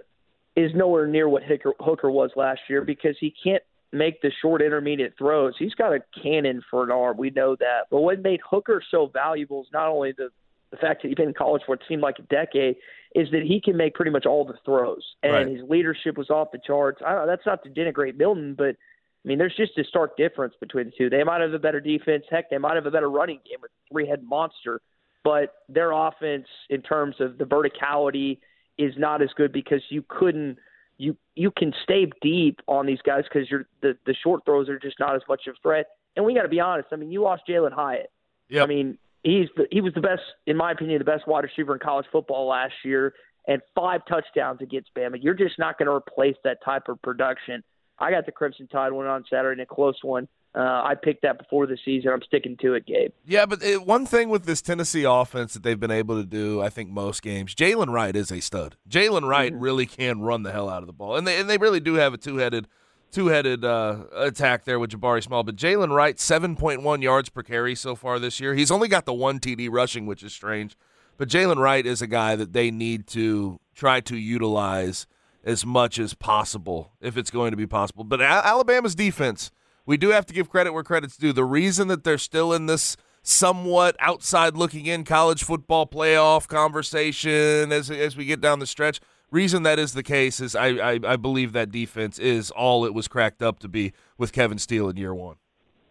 is 0.57 0.73
nowhere 0.75 1.07
near 1.07 1.29
what 1.29 1.43
Hooker, 1.43 1.73
Hooker 1.81 2.11
was 2.11 2.31
last 2.37 2.61
year 2.69 2.83
because 2.83 3.17
he 3.19 3.35
can't 3.43 3.63
make 3.93 4.21
the 4.21 4.31
short 4.43 4.63
intermediate 4.63 5.15
throws. 5.17 5.55
He's 5.59 5.75
got 5.75 5.93
a 5.93 6.01
cannon 6.23 6.63
for 6.71 6.85
an 6.85 6.91
arm. 6.91 7.17
We 7.17 7.31
know 7.31 7.57
that. 7.57 7.87
But 7.91 8.01
what 8.01 8.21
made 8.23 8.41
Hooker 8.49 8.83
so 8.91 9.11
valuable 9.13 9.63
is 9.63 9.69
not 9.73 9.89
only 9.89 10.13
the 10.13 10.29
the 10.71 10.77
fact 10.77 11.01
that 11.01 11.09
he's 11.09 11.17
been 11.17 11.29
in 11.29 11.35
college 11.35 11.63
for 11.65 11.77
it 11.77 11.81
seemed 11.89 12.03
like 12.03 12.19
a 12.19 12.23
decade, 12.23 12.77
is 13.15 13.31
that 13.31 13.41
he 13.43 13.59
can 13.59 13.75
make 13.75 13.95
pretty 13.95 14.11
much 14.11 14.27
all 14.27 14.45
the 14.45 14.53
throws, 14.67 15.03
and 15.23 15.33
right. 15.33 15.49
his 15.49 15.67
leadership 15.67 16.19
was 16.19 16.29
off 16.29 16.49
the 16.53 16.59
charts. 16.59 17.01
I 17.07 17.15
don't, 17.15 17.27
that's 17.27 17.47
not 17.47 17.63
to 17.63 17.71
denigrate 17.71 18.19
Milton, 18.19 18.55
but 18.55 18.77
I 19.25 19.25
mean, 19.25 19.39
there's 19.39 19.57
just 19.57 19.79
a 19.79 19.85
stark 19.85 20.17
difference 20.19 20.55
between 20.61 20.87
the 20.87 20.93
two. 20.97 21.09
They 21.09 21.25
might 21.25 21.41
have 21.41 21.55
a 21.55 21.59
better 21.59 21.81
defense. 21.81 22.25
Heck, 22.31 22.51
they 22.51 22.59
might 22.59 22.75
have 22.75 22.85
a 22.85 22.91
better 22.91 23.11
running 23.11 23.41
game 23.49 23.59
with 23.63 23.71
three-head 23.91 24.23
monster, 24.23 24.83
but 25.25 25.55
their 25.71 25.93
offense, 25.93 26.47
in 26.69 26.83
terms 26.83 27.17
of 27.19 27.39
the 27.39 27.45
verticality, 27.45 28.39
is 28.77 28.93
not 28.99 29.23
as 29.23 29.31
good 29.37 29.53
because 29.53 29.81
you 29.89 30.05
couldn't 30.07 30.59
you 30.99 31.17
you 31.35 31.51
can 31.51 31.73
stay 31.83 32.11
deep 32.21 32.61
on 32.67 32.87
these 32.87 33.01
guys 33.05 33.25
because 33.25 33.51
you're 33.51 33.67
the 33.81 33.97
the 34.05 34.15
short 34.15 34.45
throws 34.45 34.69
are 34.69 34.79
just 34.79 34.99
not 35.01 35.15
as 35.15 35.23
much 35.29 35.47
of 35.47 35.55
a 35.55 35.63
threat. 35.63 35.87
And 36.17 36.25
we 36.25 36.35
got 36.35 36.43
to 36.43 36.49
be 36.49 36.61
honest. 36.61 36.89
I 36.93 36.97
mean, 36.97 37.13
you 37.13 37.23
lost 37.23 37.43
Jalin 37.49 37.73
Hyatt. 37.73 38.11
Yep. 38.49 38.65
I 38.65 38.67
mean, 38.67 38.99
he's 39.23 39.49
the, 39.57 39.67
he 39.71 39.81
was 39.81 39.95
the 39.95 40.01
best, 40.01 40.23
in 40.47 40.57
my 40.57 40.73
opinion, 40.73 40.99
the 40.99 41.05
best 41.05 41.29
wide 41.29 41.45
receiver 41.45 41.73
in 41.73 41.79
college 41.79 42.07
football 42.11 42.49
last 42.49 42.75
year, 42.85 43.15
and 43.47 43.63
five 43.75 44.01
touchdowns 44.09 44.61
against 44.61 44.91
Bama. 44.95 45.17
You're 45.21 45.35
just 45.35 45.59
not 45.59 45.79
going 45.79 45.87
to 45.87 45.93
replace 45.93 46.37
that 46.45 46.59
type 46.65 46.89
of 46.89 47.01
production. 47.03 47.63
I 47.99 48.11
got 48.11 48.27
the 48.27 48.33
Crimson 48.33 48.67
Tide 48.69 48.93
one 48.93 49.07
on 49.07 49.25
Saturday 49.31 49.61
in 49.61 49.63
a 49.63 49.67
close 49.67 49.99
one. 50.03 50.29
Uh, 50.59 50.83
I 50.85 50.97
picked 51.01 51.23
that 51.23 51.39
before 51.39 51.69
the 51.69 51.79
season. 51.85 52.11
I'm 52.13 52.23
sticking 52.23 52.57
to 52.63 52.75
it, 52.75 52.85
Gabe. 52.85 53.13
Yeah, 53.25 53.47
but 53.47 53.63
it, 53.63 53.87
one 53.87 54.05
thing 54.07 54.29
with 54.29 54.45
this 54.45 54.61
Tennessee 54.61 55.05
offense 55.05 55.55
that 55.55 55.63
they've 55.63 55.79
been 55.79 55.93
able 55.93 56.17
to 56.21 56.27
do, 56.27 56.61
I 56.61 56.69
think 56.69 56.91
most 56.91 57.23
games, 57.23 57.55
Jaylen 57.55 57.93
Wright 57.93 58.17
is 58.17 58.33
a 58.33 58.41
stud. 58.41 58.77
Jaylen 58.91 59.29
Wright 59.29 59.53
Mm-hmm. 59.53 59.63
really 59.63 59.87
can 59.87 60.21
run 60.21 60.43
the 60.43 60.51
hell 60.51 60.69
out 60.69 60.83
of 60.83 60.89
the 60.89 60.93
ball, 60.93 61.15
and 61.17 61.27
they 61.29 61.39
and 61.41 61.49
they 61.49 61.59
really 61.59 61.79
do 61.79 61.95
have 61.95 62.13
a 62.13 62.17
two 62.19 62.39
headed 62.39 62.67
two 63.13 63.29
headed 63.29 63.65
uh, 63.65 63.99
attack 64.17 64.65
there 64.65 64.79
with 64.81 64.91
Jabari 64.91 65.23
Small. 65.23 65.45
But 65.45 65.55
Jaylen 65.57 65.95
Wright, 65.95 66.19
seven 66.19 66.57
point 66.57 66.83
one 66.83 67.03
yards 67.03 67.29
per 67.29 67.45
carry 67.45 67.77
so 67.77 67.95
far 67.95 68.19
this 68.19 68.41
year. 68.41 68.55
He's 68.55 68.73
only 68.73 68.89
got 68.89 69.07
the 69.07 69.15
one 69.15 69.39
TD 69.39 69.69
rushing, 69.71 70.07
which 70.07 70.25
is 70.25 70.33
strange. 70.33 70.77
But 71.19 71.29
Jaylen 71.29 71.57
Wright 71.59 71.87
is 71.87 72.03
a 72.03 72.07
guy 72.09 72.35
that 72.35 72.53
they 72.53 72.71
need 72.73 73.07
to 73.09 73.61
try 73.77 74.01
to 74.01 74.17
utilize 74.17 75.07
as 75.45 75.65
much 75.65 75.99
as 76.01 76.15
possible 76.15 76.93
if 77.01 77.17
it's 77.17 77.31
going 77.31 77.53
to 77.53 77.57
be 77.57 77.67
possible. 77.67 78.03
But 78.05 78.21
Alabama's 78.21 78.95
defense 78.97 79.51
we 79.89 79.97
do 79.97 80.11
have 80.11 80.27
to 80.27 80.35
give 80.35 80.51
credit 80.51 80.75
where 80.75 80.85
credit's 80.85 81.17
due. 81.17 81.33
The 81.33 81.47
reason 81.47 81.89
that 81.89 82.05
they're 82.05 82.19
still 82.19 82.53
in 82.53 82.67
this 82.67 82.95
somewhat 83.23 83.97
outside 84.01 84.55
looking 84.55 84.85
in 84.85 85.03
college 85.03 85.43
football 85.43 85.87
playoff 85.87 86.47
conversation 86.47 87.73
as 87.73 87.91
as 87.91 88.15
we 88.15 88.27
get 88.27 88.43
down 88.43 88.59
the 88.59 88.67
stretch, 88.67 89.01
reason 89.31 89.63
that 89.63 89.79
is 89.79 89.95
the 89.95 90.03
case 90.03 90.41
is 90.41 90.55
I, 90.55 90.69
I, 90.69 91.01
I 91.03 91.17
believe 91.17 91.55
that 91.55 91.73
defense 91.73 92.19
is 92.19 92.51
all 92.51 92.85
it 92.85 92.93
was 92.93 93.09
cracked 93.09 93.43
up 93.43 93.61
to 93.61 93.69
be 93.69 93.95
with 94.19 94.31
Kevin 94.31 94.59
Steele 94.59 94.91
in 94.91 94.99
year 94.99 95.15
one. 95.15 95.37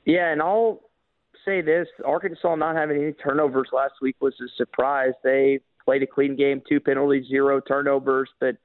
Yeah, 0.05 0.31
and 0.31 0.43
I'll 0.43 0.79
say 1.43 1.61
this: 1.61 1.87
Arkansas 2.05 2.53
not 2.53 2.75
having 2.75 3.01
any 3.01 3.13
turnovers 3.13 3.69
last 3.73 3.95
week 3.99 4.17
was 4.21 4.35
a 4.39 4.47
surprise. 4.57 5.13
They 5.23 5.59
played 5.83 6.03
a 6.03 6.07
clean 6.07 6.35
game, 6.35 6.61
two 6.69 6.79
penalties, 6.79 7.25
zero 7.27 7.61
turnovers, 7.61 8.29
but 8.39 8.57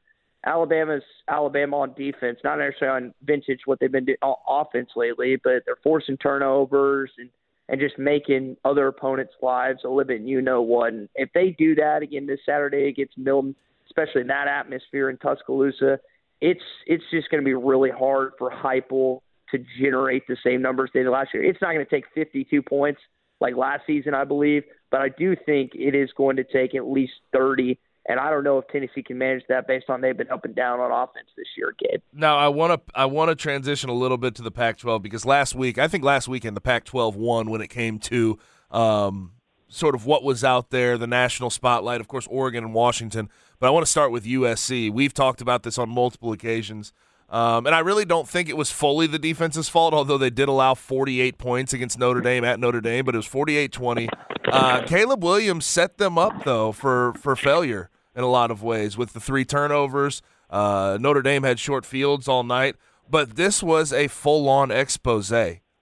Alabama's 0.45 1.03
Alabama 1.29 1.79
on 1.79 1.95
defense, 1.95 2.39
not 2.43 2.59
necessarily 2.59 3.07
on 3.07 3.15
vintage 3.25 3.61
what 3.65 3.79
they've 3.81 3.93
been 3.93 4.05
doing 4.05 4.19
offense 4.49 4.91
lately, 4.97 5.37
but 5.37 5.63
they're 5.65 5.77
forcing 5.83 6.17
turnovers 6.17 7.11
and 7.19 7.31
and 7.69 7.81
just 7.81 7.99
making 7.99 8.57
other 8.65 8.89
opponents' 8.89 9.33
lives 9.41 9.81
a 9.85 9.89
little 9.89 10.05
bit 10.05 10.21
you 10.21 10.43
know 10.43 10.61
what. 10.61 10.93
And 10.93 11.09
if 11.15 11.31
they 11.33 11.55
do 11.57 11.75
that 11.77 12.03
again 12.03 12.27
this 12.27 12.41
Saturday 12.45 12.89
against 12.89 13.17
Milton, 13.17 13.55
especially 13.87 14.23
in 14.23 14.27
that 14.27 14.49
atmosphere 14.49 15.09
in 15.11 15.17
Tuscaloosa, 15.19 15.99
it's 16.41 16.63
it's 16.87 17.05
just 17.11 17.31
going 17.31 17.43
to 17.43 17.45
be 17.45 17.55
really 17.55 17.91
hard 17.91 18.33
for 18.39 18.51
Heupel 18.51 19.21
to 19.53 19.65
generate 19.81 20.27
the 20.27 20.37
same 20.45 20.61
numbers 20.61 20.91
they 20.93 21.03
did 21.03 21.11
last 21.11 21.31
year. 21.33 21.45
It's 21.45 21.61
not 21.63 21.73
going 21.73 21.85
to 21.85 21.91
take 21.91 22.05
52 22.15 22.63
points 22.63 23.01
like 23.41 23.57
last 23.57 23.83
season, 23.87 24.15
I 24.15 24.25
believe, 24.25 24.65
but 24.91 25.01
I 25.01 25.09
do 25.09 25.37
think 25.47 25.73
it 25.75 25.95
is 25.95 26.11
going 26.17 26.37
to 26.37 26.45
take 26.45 26.75
at 26.75 26.87
least 26.87 27.13
30 27.33 27.79
and 28.07 28.19
I 28.19 28.31
don't 28.31 28.43
know 28.43 28.59
if 28.59 28.67
Tennessee 28.69 29.03
can 29.03 29.19
manage 29.19 29.45
that 29.49 29.67
based 29.67 29.89
on 29.89 30.01
they've 30.01 30.17
been 30.17 30.31
up 30.31 30.45
and 30.45 30.55
down 30.55 30.81
on 30.81 30.91
offense 30.91 31.29
this 31.37 31.47
year, 31.57 31.75
Gabe. 31.79 32.03
Now 32.13 32.37
I 32.37 32.49
want 32.49 32.73
to 32.73 32.99
I 32.99 33.07
want 33.07 33.31
to 33.31 33.37
transition 33.37 33.91
a 33.91 33.95
little 33.95 34.19
bit 34.19 34.35
to 34.37 34.43
the 34.43 34.51
Pac-12 34.51 35.03
because 35.03 35.25
last 35.25 35.55
week 35.55 35.79
I 35.79 35.89
think 35.89 36.03
last 36.03 36.29
weekend 36.29 36.57
the 36.57 36.61
Pac-12 36.61 37.15
won 37.15 37.51
when 37.51 37.61
it 37.61 37.69
came 37.69 37.99
to 38.01 38.39
um, 38.71 39.33
sort 39.69 39.95
of 39.95 40.05
what 40.05 40.25
was 40.25 40.43
out 40.43 40.71
there, 40.71 40.99
the 40.99 41.07
national 41.07 41.51
spotlight, 41.51 42.01
of 42.01 42.09
course, 42.09 42.27
Oregon 42.29 42.65
and 42.65 42.75
Washington. 42.75 43.29
But 43.61 43.69
I 43.69 43.71
want 43.71 43.87
to 43.87 43.91
start 43.91 44.11
with 44.11 44.25
USC. 44.25 44.93
We've 44.93 45.15
talked 45.15 45.41
about 45.41 45.63
this 45.63 45.79
on 45.79 45.89
multiple 45.89 46.33
occasions. 46.33 46.93
Um, 47.31 47.65
and 47.65 47.75
I 47.75 47.79
really 47.79 48.05
don't 48.05 48.29
think 48.29 48.51
it 48.51 48.59
was 48.59 48.71
fully 48.71 49.07
the 49.07 49.19
defense's 49.19 49.69
fault, 49.69 49.95
although 49.95 50.19
they 50.19 50.29
did 50.29 50.51
allow 50.51 50.75
48 50.75 51.39
points 51.39 51.73
against 51.73 51.99
Notre 51.99 52.21
Dame 52.21 52.45
at 52.45 52.61
Notre 52.61 52.83
Dame, 52.83 53.07
but 53.07 53.15
it 53.15 53.19
was 53.19 53.27
48 53.27 53.73
20. 53.73 54.09
Uh, 54.45 54.83
Caleb 54.83 55.25
Williams 55.25 55.65
set 55.65 55.97
them 55.97 56.19
up, 56.19 56.45
though, 56.45 56.73
for, 56.73 57.15
for 57.15 57.35
failure 57.35 57.89
in 58.15 58.23
a 58.23 58.29
lot 58.29 58.51
of 58.51 58.63
ways 58.63 58.97
with 58.97 59.13
the 59.13 59.21
three 59.21 59.45
turnovers. 59.45 60.23
Uh, 60.51 60.99
Notre 61.01 61.23
Dame 61.23 61.45
had 61.45 61.59
short 61.59 61.87
fields 61.87 62.29
all 62.29 62.45
night, 62.45 62.77
but 63.09 63.37
this 63.37 63.63
was 63.63 63.93
a 63.93 64.09
full 64.09 64.49
on 64.49 64.71
expose 64.71 65.33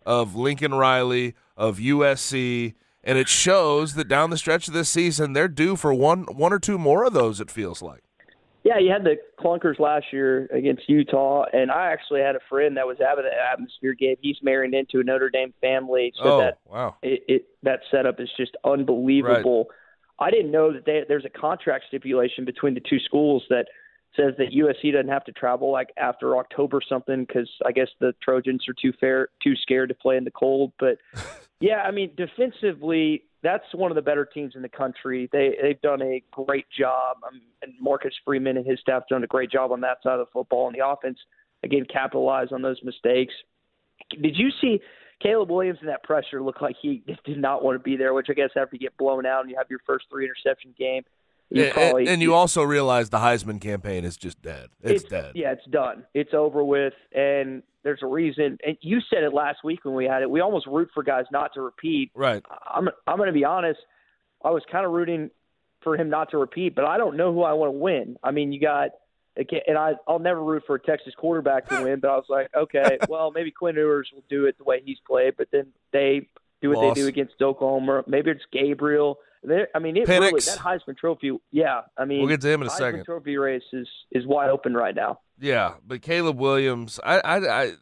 of 0.07 0.35
Lincoln 0.35 0.75
Riley, 0.75 1.35
of 1.57 1.79
USC, 1.79 2.75
and 3.03 3.19
it 3.19 3.29
shows 3.29 3.95
that 3.95 4.09
down 4.09 4.31
the 4.31 4.39
stretch 4.39 4.69
of 4.69 4.75
this 4.75 4.89
season, 4.89 5.33
they're 5.33 5.49
due 5.49 5.77
for 5.77 5.93
one, 5.93 6.25
one 6.25 6.53
or 6.53 6.59
two 6.59 6.79
more 6.79 7.05
of 7.05 7.13
those, 7.13 7.41
it 7.41 7.51
feels 7.51 7.83
like. 7.83 8.03
Yeah, 8.63 8.79
you 8.79 8.91
had 8.91 9.05
the 9.05 9.17
clunkers 9.39 9.79
last 9.79 10.07
year 10.13 10.47
against 10.53 10.87
Utah, 10.87 11.47
and 11.53 11.71
I 11.71 11.93
actually 11.93 12.21
had 12.21 12.37
a 12.37 12.41
friend 12.49 12.77
that 12.77 12.87
was 12.87 12.99
of 12.99 13.25
the 13.25 13.31
atmosphere 13.53 13.95
game. 13.95 14.17
He's 14.21 14.37
married 14.43 14.75
into 14.75 15.01
a 15.01 15.05
Notre 15.05 15.31
Dame 15.31 15.55
family, 15.63 16.13
so 16.17 16.25
oh, 16.25 16.39
that 16.41 16.59
wow. 16.67 16.97
it, 17.03 17.23
it 17.27 17.47
that 17.63 17.81
setup 17.91 18.21
is 18.21 18.29
just 18.37 18.57
unbelievable. 18.63 19.69
Right. 19.71 19.77
I 20.21 20.31
didn't 20.31 20.51
know 20.51 20.73
that 20.73 20.85
they, 20.85 21.03
there's 21.09 21.25
a 21.25 21.39
contract 21.39 21.87
stipulation 21.89 22.45
between 22.45 22.75
the 22.75 22.81
two 22.81 22.99
schools 23.01 23.43
that 23.49 23.67
says 24.17 24.35
that 24.39 24.53
USC 24.53 24.93
doesn't 24.93 25.09
have 25.09 25.25
to 25.25 25.33
travel 25.33 25.71
like 25.71 25.91
after 25.97 26.37
October 26.37 26.81
something 26.87 27.25
because 27.25 27.49
I 27.65 27.73
guess 27.73 27.89
the 28.01 28.13
Trojans 28.23 28.65
are 28.69 28.75
too 28.81 28.93
fair 29.01 29.29
too 29.43 29.55
scared 29.57 29.89
to 29.89 29.95
play 29.95 30.17
in 30.17 30.25
the 30.25 30.31
cold. 30.31 30.73
But 30.79 30.99
yeah, 31.61 31.83
I 31.83 31.91
mean 31.91 32.11
defensively, 32.17 33.25
that's 33.43 33.65
one 33.73 33.91
of 33.91 33.95
the 33.95 34.03
better 34.03 34.25
teams 34.25 34.55
in 34.57 34.63
the 34.63 34.69
country. 34.69 35.29
They 35.33 35.57
they've 35.63 35.81
done 35.81 36.03
a 36.03 36.23
great 36.33 36.67
job, 36.77 37.19
um, 37.27 37.41
and 37.63 37.73
Marcus 37.81 38.15
Freeman 38.25 38.57
and 38.57 38.67
his 38.67 38.81
staff 38.81 39.05
done 39.09 39.25
a 39.25 39.29
great 39.29 39.51
job 39.51 39.71
on 39.71 39.81
that 39.83 39.99
side 40.03 40.19
of 40.19 40.27
the 40.27 40.33
football. 40.33 40.67
And 40.67 40.77
the 40.77 40.87
offense 40.87 41.19
again 41.63 41.87
capitalized 41.91 42.53
on 42.53 42.63
those 42.63 42.81
mistakes. 42.83 43.35
Did 44.11 44.37
you 44.37 44.51
see 44.61 44.81
Caleb 45.21 45.51
Williams 45.51 45.79
in 45.81 45.87
that 45.89 46.03
pressure 46.03 46.43
look 46.43 46.61
like 46.61 46.77
he 46.81 47.03
did 47.25 47.39
not 47.39 47.63
want 47.63 47.77
to 47.77 47.83
be 47.83 47.97
there? 47.97 48.15
Which 48.15 48.29
I 48.31 48.35
guess 48.35 48.51
after 48.57 48.77
you 48.77 48.81
get 48.81 48.97
blown 48.97 49.27
out 49.27 49.43
and 49.43 49.51
you 49.51 49.57
have 49.57 49.67
your 49.71 49.81
first 49.87 50.07
three 50.11 50.25
interception 50.25 50.75
game. 50.79 51.05
Probably, 51.53 52.03
and, 52.03 52.11
and, 52.11 52.23
you 52.23 52.33
also 52.33 52.63
realize 52.63 53.11
the 53.11 53.19
Heisman 53.19 53.61
campaign 53.61 54.05
is 54.05 54.17
just 54.17 54.41
dead. 54.41 54.69
It's, 54.83 55.03
it's, 55.03 55.11
dead. 55.11 55.33
Yeah, 55.35 55.51
it's 55.51 55.67
done. 55.67 56.05
It's 56.15 56.33
over 56.33 56.63
with. 56.63 56.93
And 57.13 57.65
there's 57.83 57.99
a 58.03 58.07
reason. 58.07 58.59
And 58.65 58.77
you 58.83 59.01
said 59.13 59.25
it 59.25 59.35
last 59.35 59.65
week 59.65 59.85
when 59.85 59.97
we 59.97 60.05
had 60.05 60.23
it. 60.23 60.31
We 60.31 60.41
almost 60.41 60.69
root 60.69 60.91
for 60.95 61.03
guys 61.03 61.25
not 61.33 61.53
to 61.55 61.61
repeat. 61.61 62.13
Right. 62.15 62.45
I'm 62.73 62.89
I'm 63.09 63.17
going 63.17 63.27
to 63.27 63.33
be 63.33 63.45
honest. 63.45 63.81
I 64.45 64.51
was 64.51 64.63
kind 64.71 64.87
of 64.87 64.93
rooting 64.93 65.31
for 65.83 65.97
him 65.97 66.09
not 66.09 66.31
to 66.31 66.39
repeat, 66.39 66.77
but 66.77 66.85
I 66.85 66.99
don't 66.99 67.17
know 67.17 67.33
who 67.33 67.43
I 67.43 67.53
want 67.55 67.73
to 67.73 67.79
win. 67.79 68.17
I 68.23 68.31
mean, 68.31 68.53
you 68.53 68.61
got 68.61 68.91
and 69.37 69.79
I 69.79 69.93
I'll 70.07 70.19
never 70.19 70.43
root 70.43 70.65
for 70.67 70.77
a 70.77 70.81
Texas 70.81 71.15
quarterback 71.17 71.69
to 71.69 71.83
win, 71.83 72.01
but 72.01 72.11
I 72.11 72.17
was 72.17 72.27
like, 72.29 72.49
okay, 72.55 72.99
well 73.09 73.31
maybe 73.31 73.51
Quinn 73.51 73.77
Ewers 73.77 74.11
will 74.13 74.25
do 74.29 74.47
it 74.47 74.59
the 74.59 74.65
way 74.65 74.83
he's 74.85 74.99
played, 75.07 75.35
but 75.37 75.49
then 75.53 75.69
they 75.93 76.29
do 76.61 76.71
what 76.71 76.79
Loss. 76.79 76.95
they 76.95 77.03
do 77.03 77.07
against 77.09 77.41
Oklahoma. 77.41 78.05
Maybe 78.07 78.31
it's 78.31 78.45
Gabriel. 78.53 79.19
They're, 79.43 79.69
I 79.75 79.79
mean, 79.79 79.97
it 79.97 80.07
Penix. 80.07 80.21
really 80.21 80.41
that 80.41 80.59
Heisman 80.59 80.99
Trophy. 80.99 81.33
Yeah, 81.51 81.83
I 81.97 82.05
mean, 82.05 82.21
We'll 82.21 82.29
get 82.29 82.43
to 82.43 82.51
him 82.51 82.61
in 82.61 82.69
a 82.69 82.71
Heisman 82.71 82.77
second. 82.79 83.05
Trophy 83.05 83.37
race 83.39 83.63
is 83.73 83.89
is 84.11 84.27
wide 84.27 84.51
open 84.51 84.75
right 84.75 84.95
now. 84.95 85.21
Yeah, 85.39 85.75
but 85.87 86.03
Caleb 86.03 86.39
Williams, 86.39 87.01
I, 87.03 87.21
I, 87.21 87.63
I, 87.63 87.73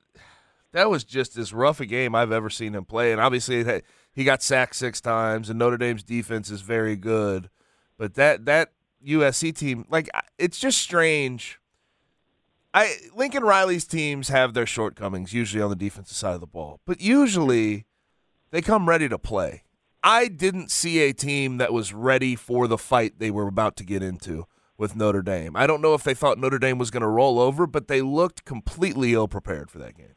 that 0.73 0.88
was 0.88 1.02
just 1.02 1.37
as 1.37 1.52
rough 1.52 1.81
a 1.81 1.87
game 1.87 2.14
I've 2.14 2.31
ever 2.31 2.49
seen 2.50 2.76
him 2.76 2.85
play. 2.85 3.11
And 3.11 3.21
obviously, 3.21 3.64
had, 3.64 3.83
he 4.12 4.23
got 4.23 4.43
sacked 4.43 4.76
six 4.76 5.00
times, 5.00 5.50
and 5.50 5.59
Notre 5.59 5.76
Dame's 5.76 6.05
defense 6.05 6.50
is 6.50 6.61
very 6.61 6.95
good. 6.95 7.50
But 7.97 8.14
that 8.14 8.45
that 8.45 8.71
USC 9.07 9.57
team, 9.57 9.85
like, 9.88 10.09
it's 10.38 10.59
just 10.59 10.78
strange. 10.78 11.61
I 12.75 12.97
Lincoln 13.14 13.45
Riley's 13.45 13.87
teams 13.87 14.28
have 14.28 14.55
their 14.55 14.67
shortcomings 14.67 15.33
usually 15.33 15.62
on 15.62 15.71
the 15.71 15.76
defensive 15.76 16.17
side 16.17 16.35
of 16.35 16.40
the 16.40 16.47
ball, 16.47 16.81
but 16.85 17.00
usually 17.00 17.87
they 18.50 18.61
come 18.61 18.88
ready 18.88 19.09
to 19.09 19.19
play. 19.19 19.62
I 20.02 20.28
didn't 20.28 20.71
see 20.71 21.00
a 21.00 21.12
team 21.12 21.57
that 21.59 21.73
was 21.73 21.93
ready 21.93 22.37
for 22.37 22.69
the 22.69 22.78
fight 22.78 23.19
they 23.19 23.31
were 23.31 23.49
about 23.49 23.76
to 23.76 23.85
get 23.85 24.02
into 24.02 24.47
with 24.76 24.95
Notre 24.95 25.23
Dame. 25.23 25.57
I 25.57 25.67
don't 25.67 25.83
know 25.83 25.95
if 25.95 26.05
they 26.05 26.14
thought 26.14 26.38
Notre 26.38 26.59
Dame 26.59 26.78
was 26.78 26.90
going 26.90 27.00
to 27.00 27.09
roll 27.09 27.40
over, 27.40 27.67
but 27.67 27.88
they 27.88 28.00
looked 28.00 28.45
completely 28.45 29.12
ill 29.12 29.28
prepared 29.28 29.71
for 29.71 29.78
that 29.78 29.97
game. 29.97 30.14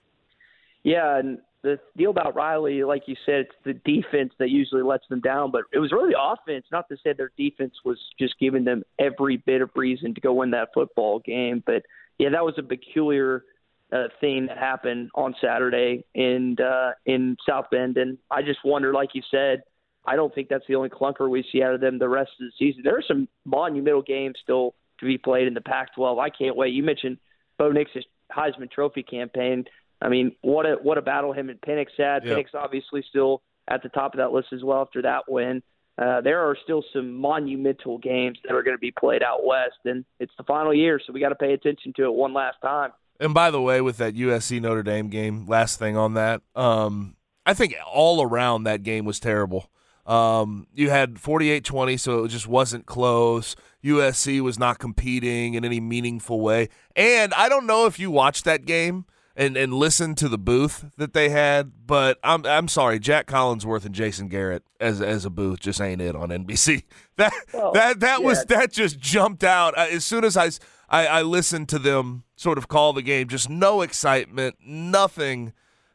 Yeah, 0.83 1.17
and 1.17 1.39
the 1.63 1.79
deal 1.95 2.09
about 2.09 2.35
Riley, 2.35 2.83
like 2.83 3.03
you 3.05 3.15
said, 3.25 3.45
it's 3.45 3.55
the 3.63 3.73
defense 3.73 4.33
that 4.39 4.49
usually 4.49 4.81
lets 4.81 5.07
them 5.09 5.21
down, 5.21 5.51
but 5.51 5.63
it 5.71 5.79
was 5.79 5.91
really 5.91 6.13
offense. 6.19 6.65
Not 6.71 6.89
to 6.89 6.97
say 7.03 7.13
their 7.13 7.31
defense 7.37 7.73
was 7.85 7.99
just 8.19 8.39
giving 8.39 8.63
them 8.63 8.83
every 8.99 9.37
bit 9.37 9.61
of 9.61 9.69
reason 9.75 10.15
to 10.15 10.21
go 10.21 10.33
win 10.33 10.51
that 10.51 10.69
football 10.73 11.19
game, 11.19 11.63
but 11.65 11.83
yeah, 12.17 12.29
that 12.29 12.43
was 12.43 12.55
a 12.57 12.63
peculiar 12.63 13.43
uh, 13.91 14.07
thing 14.19 14.45
that 14.47 14.57
happened 14.57 15.09
on 15.15 15.35
Saturday 15.41 16.05
in 16.13 16.55
uh, 16.63 16.91
in 17.05 17.35
South 17.47 17.65
Bend, 17.71 17.97
and 17.97 18.17
I 18.29 18.41
just 18.41 18.59
wonder, 18.63 18.93
like 18.93 19.09
you 19.13 19.21
said, 19.29 19.63
I 20.05 20.15
don't 20.15 20.33
think 20.33 20.49
that's 20.49 20.65
the 20.67 20.75
only 20.75 20.89
clunker 20.89 21.29
we 21.29 21.43
see 21.51 21.61
out 21.61 21.73
of 21.73 21.81
them 21.81 21.99
the 21.99 22.09
rest 22.09 22.31
of 22.39 22.47
the 22.47 22.51
season. 22.57 22.81
There 22.83 22.97
are 22.97 23.03
some 23.07 23.27
monumental 23.45 24.01
games 24.01 24.35
still 24.41 24.73
to 24.99 25.05
be 25.05 25.17
played 25.17 25.47
in 25.47 25.53
the 25.53 25.61
Pac-12. 25.61 26.19
I 26.19 26.29
can't 26.29 26.55
wait. 26.55 26.73
You 26.73 26.83
mentioned 26.83 27.17
Bo 27.57 27.71
Nix's 27.71 28.05
Heisman 28.31 28.71
Trophy 28.71 29.03
campaign. 29.03 29.65
I 30.01 30.09
mean, 30.09 30.35
what 30.41 30.65
a 30.65 30.77
what 30.81 30.97
a 30.97 31.01
battle 31.01 31.33
him 31.33 31.49
and 31.49 31.61
Penix 31.61 31.87
had. 31.97 32.25
Yep. 32.25 32.37
Penix 32.37 32.45
obviously 32.55 33.03
still 33.07 33.41
at 33.67 33.83
the 33.83 33.89
top 33.89 34.13
of 34.13 34.17
that 34.17 34.31
list 34.31 34.47
as 34.53 34.63
well 34.63 34.81
after 34.81 35.01
that 35.03 35.29
win. 35.29 35.61
Uh, 35.97 36.21
there 36.21 36.39
are 36.39 36.57
still 36.63 36.83
some 36.93 37.13
monumental 37.13 37.97
games 37.97 38.39
that 38.43 38.55
are 38.55 38.63
going 38.63 38.75
to 38.75 38.79
be 38.79 38.91
played 38.91 39.21
out 39.21 39.45
west, 39.45 39.77
and 39.85 40.03
it's 40.19 40.31
the 40.37 40.43
final 40.43 40.73
year, 40.73 40.99
so 41.05 41.13
we 41.13 41.19
got 41.19 41.29
to 41.29 41.35
pay 41.35 41.53
attention 41.53 41.93
to 41.95 42.05
it 42.05 42.13
one 42.13 42.33
last 42.33 42.57
time. 42.61 42.91
And 43.19 43.33
by 43.35 43.51
the 43.51 43.61
way, 43.61 43.81
with 43.81 43.97
that 43.97 44.15
USC 44.15 44.59
Notre 44.61 44.81
Dame 44.81 45.09
game, 45.09 45.45
last 45.45 45.77
thing 45.77 45.95
on 45.95 46.15
that, 46.15 46.41
um, 46.55 47.15
I 47.45 47.53
think 47.53 47.75
all 47.85 48.23
around 48.23 48.63
that 48.63 48.81
game 48.81 49.05
was 49.05 49.19
terrible. 49.19 49.69
Um, 50.07 50.65
you 50.73 50.89
had 50.89 51.15
48-20, 51.15 51.99
so 51.99 52.23
it 52.23 52.29
just 52.29 52.47
wasn't 52.47 52.87
close. 52.87 53.55
USC 53.83 54.41
was 54.41 54.57
not 54.57 54.79
competing 54.79 55.53
in 55.53 55.63
any 55.63 55.79
meaningful 55.79 56.39
way. 56.41 56.69
And 56.95 57.33
I 57.35 57.47
don't 57.47 57.67
know 57.67 57.85
if 57.85 57.99
you 57.99 58.09
watched 58.09 58.45
that 58.45 58.65
game 58.65 59.05
and, 59.35 59.55
and 59.55 59.73
listened 59.73 60.17
to 60.17 60.29
the 60.29 60.37
booth 60.37 60.85
that 60.97 61.13
they 61.13 61.29
had, 61.29 61.71
but 61.85 62.19
I'm 62.23 62.45
I'm 62.45 62.67
sorry, 62.67 62.99
Jac 62.99 63.27
Collinsworth 63.27 63.85
and 63.85 63.95
Jason 63.95 64.27
Garrett 64.27 64.63
as 64.79 65.01
as 65.01 65.25
a 65.25 65.29
booth 65.29 65.59
just 65.59 65.79
ain't 65.79 66.01
it 66.01 66.15
on 66.15 66.29
NBC. 66.29 66.83
That 67.17 67.33
Well, 67.53 67.71
that 67.73 67.99
that 67.99 68.23
was 68.23 68.45
that 68.45 68.71
just 68.71 68.99
jumped 68.99 69.43
out 69.43 69.77
as 69.77 70.03
soon 70.03 70.23
as 70.23 70.35
I 70.35 70.49
I 70.89 71.21
listened 71.21 71.69
to 71.69 71.79
them 71.79 72.23
sort 72.35 72.57
of 72.57 72.67
call 72.67 72.93
the 72.93 73.01
game. 73.01 73.27
Just 73.27 73.49
no 73.49 73.81
excitement, 73.81 74.55
nothing, 74.65 75.53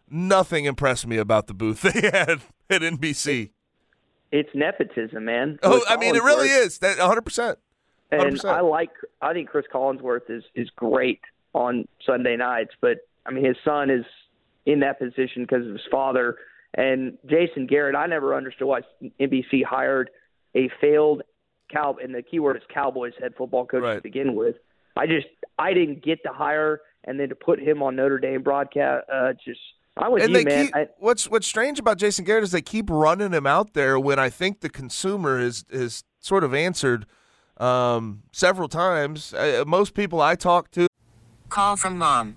nothing 0.08 0.64
impressed 0.66 1.06
me 1.06 1.16
about 1.16 1.48
the 1.48 1.54
booth 1.54 1.80
they 1.82 2.00
had 2.00 2.42
at 2.70 2.82
NBC. 2.82 3.50
It's 4.30 4.50
nepotism, 4.54 5.24
man. 5.24 5.58
Oh, 5.62 5.82
I 5.88 5.96
mean, 5.96 6.14
it 6.14 6.22
really 6.22 6.48
is. 6.48 6.78
That 6.78 6.98
100. 6.98 7.22
percent 7.22 7.58
And 8.10 8.36
100%. 8.36 8.44
I 8.44 8.60
like, 8.60 8.90
I 9.20 9.32
think 9.32 9.48
Chris 9.48 9.66
Collinsworth 9.72 10.30
is 10.30 10.44
is 10.54 10.70
great 10.76 11.20
on 11.52 11.88
Sunday 12.04 12.36
nights, 12.36 12.72
but 12.80 12.98
I 13.26 13.32
mean, 13.32 13.44
his 13.44 13.56
son 13.64 13.90
is 13.90 14.04
in 14.64 14.80
that 14.80 14.98
position 14.98 15.42
because 15.42 15.66
of 15.66 15.72
his 15.72 15.82
father. 15.90 16.36
And 16.74 17.16
Jason 17.26 17.66
Garrett, 17.66 17.94
I 17.96 18.06
never 18.06 18.34
understood 18.34 18.68
why 18.68 18.80
NBC 19.20 19.64
hired 19.64 20.10
a 20.54 20.68
failed 20.80 21.22
cow, 21.72 21.96
and 22.02 22.14
the 22.14 22.22
keyword 22.22 22.56
is 22.56 22.62
Cowboys 22.72 23.12
head 23.20 23.32
football 23.36 23.66
coach 23.66 23.82
Right. 23.82 23.94
to 23.96 24.00
begin 24.02 24.34
with. 24.34 24.56
I 24.96 25.06
just, 25.06 25.26
I 25.58 25.74
didn't 25.74 26.02
get 26.04 26.22
to 26.24 26.30
hire, 26.32 26.80
and 27.04 27.18
then 27.18 27.28
to 27.30 27.34
put 27.34 27.60
him 27.60 27.82
on 27.82 27.96
Notre 27.96 28.18
Dame 28.18 28.42
broadcast, 28.42 29.04
uh, 29.12 29.32
just, 29.44 29.60
I'm 29.96 30.12
with 30.12 30.22
and 30.22 30.32
you, 30.32 30.38
they 30.38 30.44
man. 30.44 30.66
keep 30.66 30.76
I, 30.76 30.88
what's 30.98 31.28
what's 31.30 31.46
strange 31.46 31.78
about 31.78 31.96
Jason 31.96 32.24
Garrett 32.26 32.44
is 32.44 32.50
they 32.50 32.60
keep 32.60 32.90
running 32.90 33.32
him 33.32 33.46
out 33.46 33.72
there 33.72 33.98
when 33.98 34.18
I 34.18 34.28
think 34.28 34.60
the 34.60 34.68
consumer 34.68 35.40
is 35.40 35.64
is 35.70 36.04
sort 36.20 36.44
of 36.44 36.52
answered 36.52 37.06
um, 37.56 38.22
several 38.30 38.68
times. 38.68 39.32
Uh, 39.32 39.64
most 39.66 39.94
people 39.94 40.20
I 40.20 40.34
talk 40.34 40.70
to, 40.72 40.86
Call 41.48 41.76
from 41.76 41.96
mom. 41.96 42.36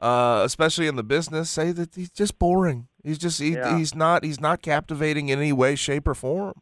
Uh, 0.00 0.42
especially 0.44 0.86
in 0.86 0.96
the 0.96 1.02
business, 1.02 1.50
say 1.50 1.72
that 1.72 1.94
he's 1.94 2.10
just 2.10 2.38
boring. 2.38 2.88
He's 3.04 3.18
just 3.18 3.38
he, 3.40 3.52
Yeah. 3.52 3.76
he's 3.76 3.94
not 3.94 4.24
he's 4.24 4.40
not 4.40 4.62
captivating 4.62 5.28
in 5.28 5.38
any 5.38 5.52
way, 5.52 5.74
shape, 5.74 6.08
or 6.08 6.14
form. 6.14 6.54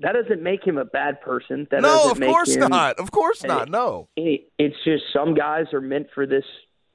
That 0.00 0.12
doesn't 0.12 0.42
make 0.42 0.66
him 0.66 0.78
a 0.78 0.84
bad 0.84 1.20
person. 1.20 1.66
That 1.70 1.82
no, 1.82 2.10
of 2.10 2.20
course 2.20 2.56
him- 2.56 2.68
not. 2.70 2.98
Of 2.98 3.10
course 3.10 3.44
not. 3.44 3.68
No. 3.68 4.08
it- 4.16 4.50
it's 4.58 4.76
just 4.84 5.04
some 5.12 5.34
guys 5.34 5.66
are 5.74 5.80
meant 5.80 6.08
for 6.14 6.26
this 6.26 6.44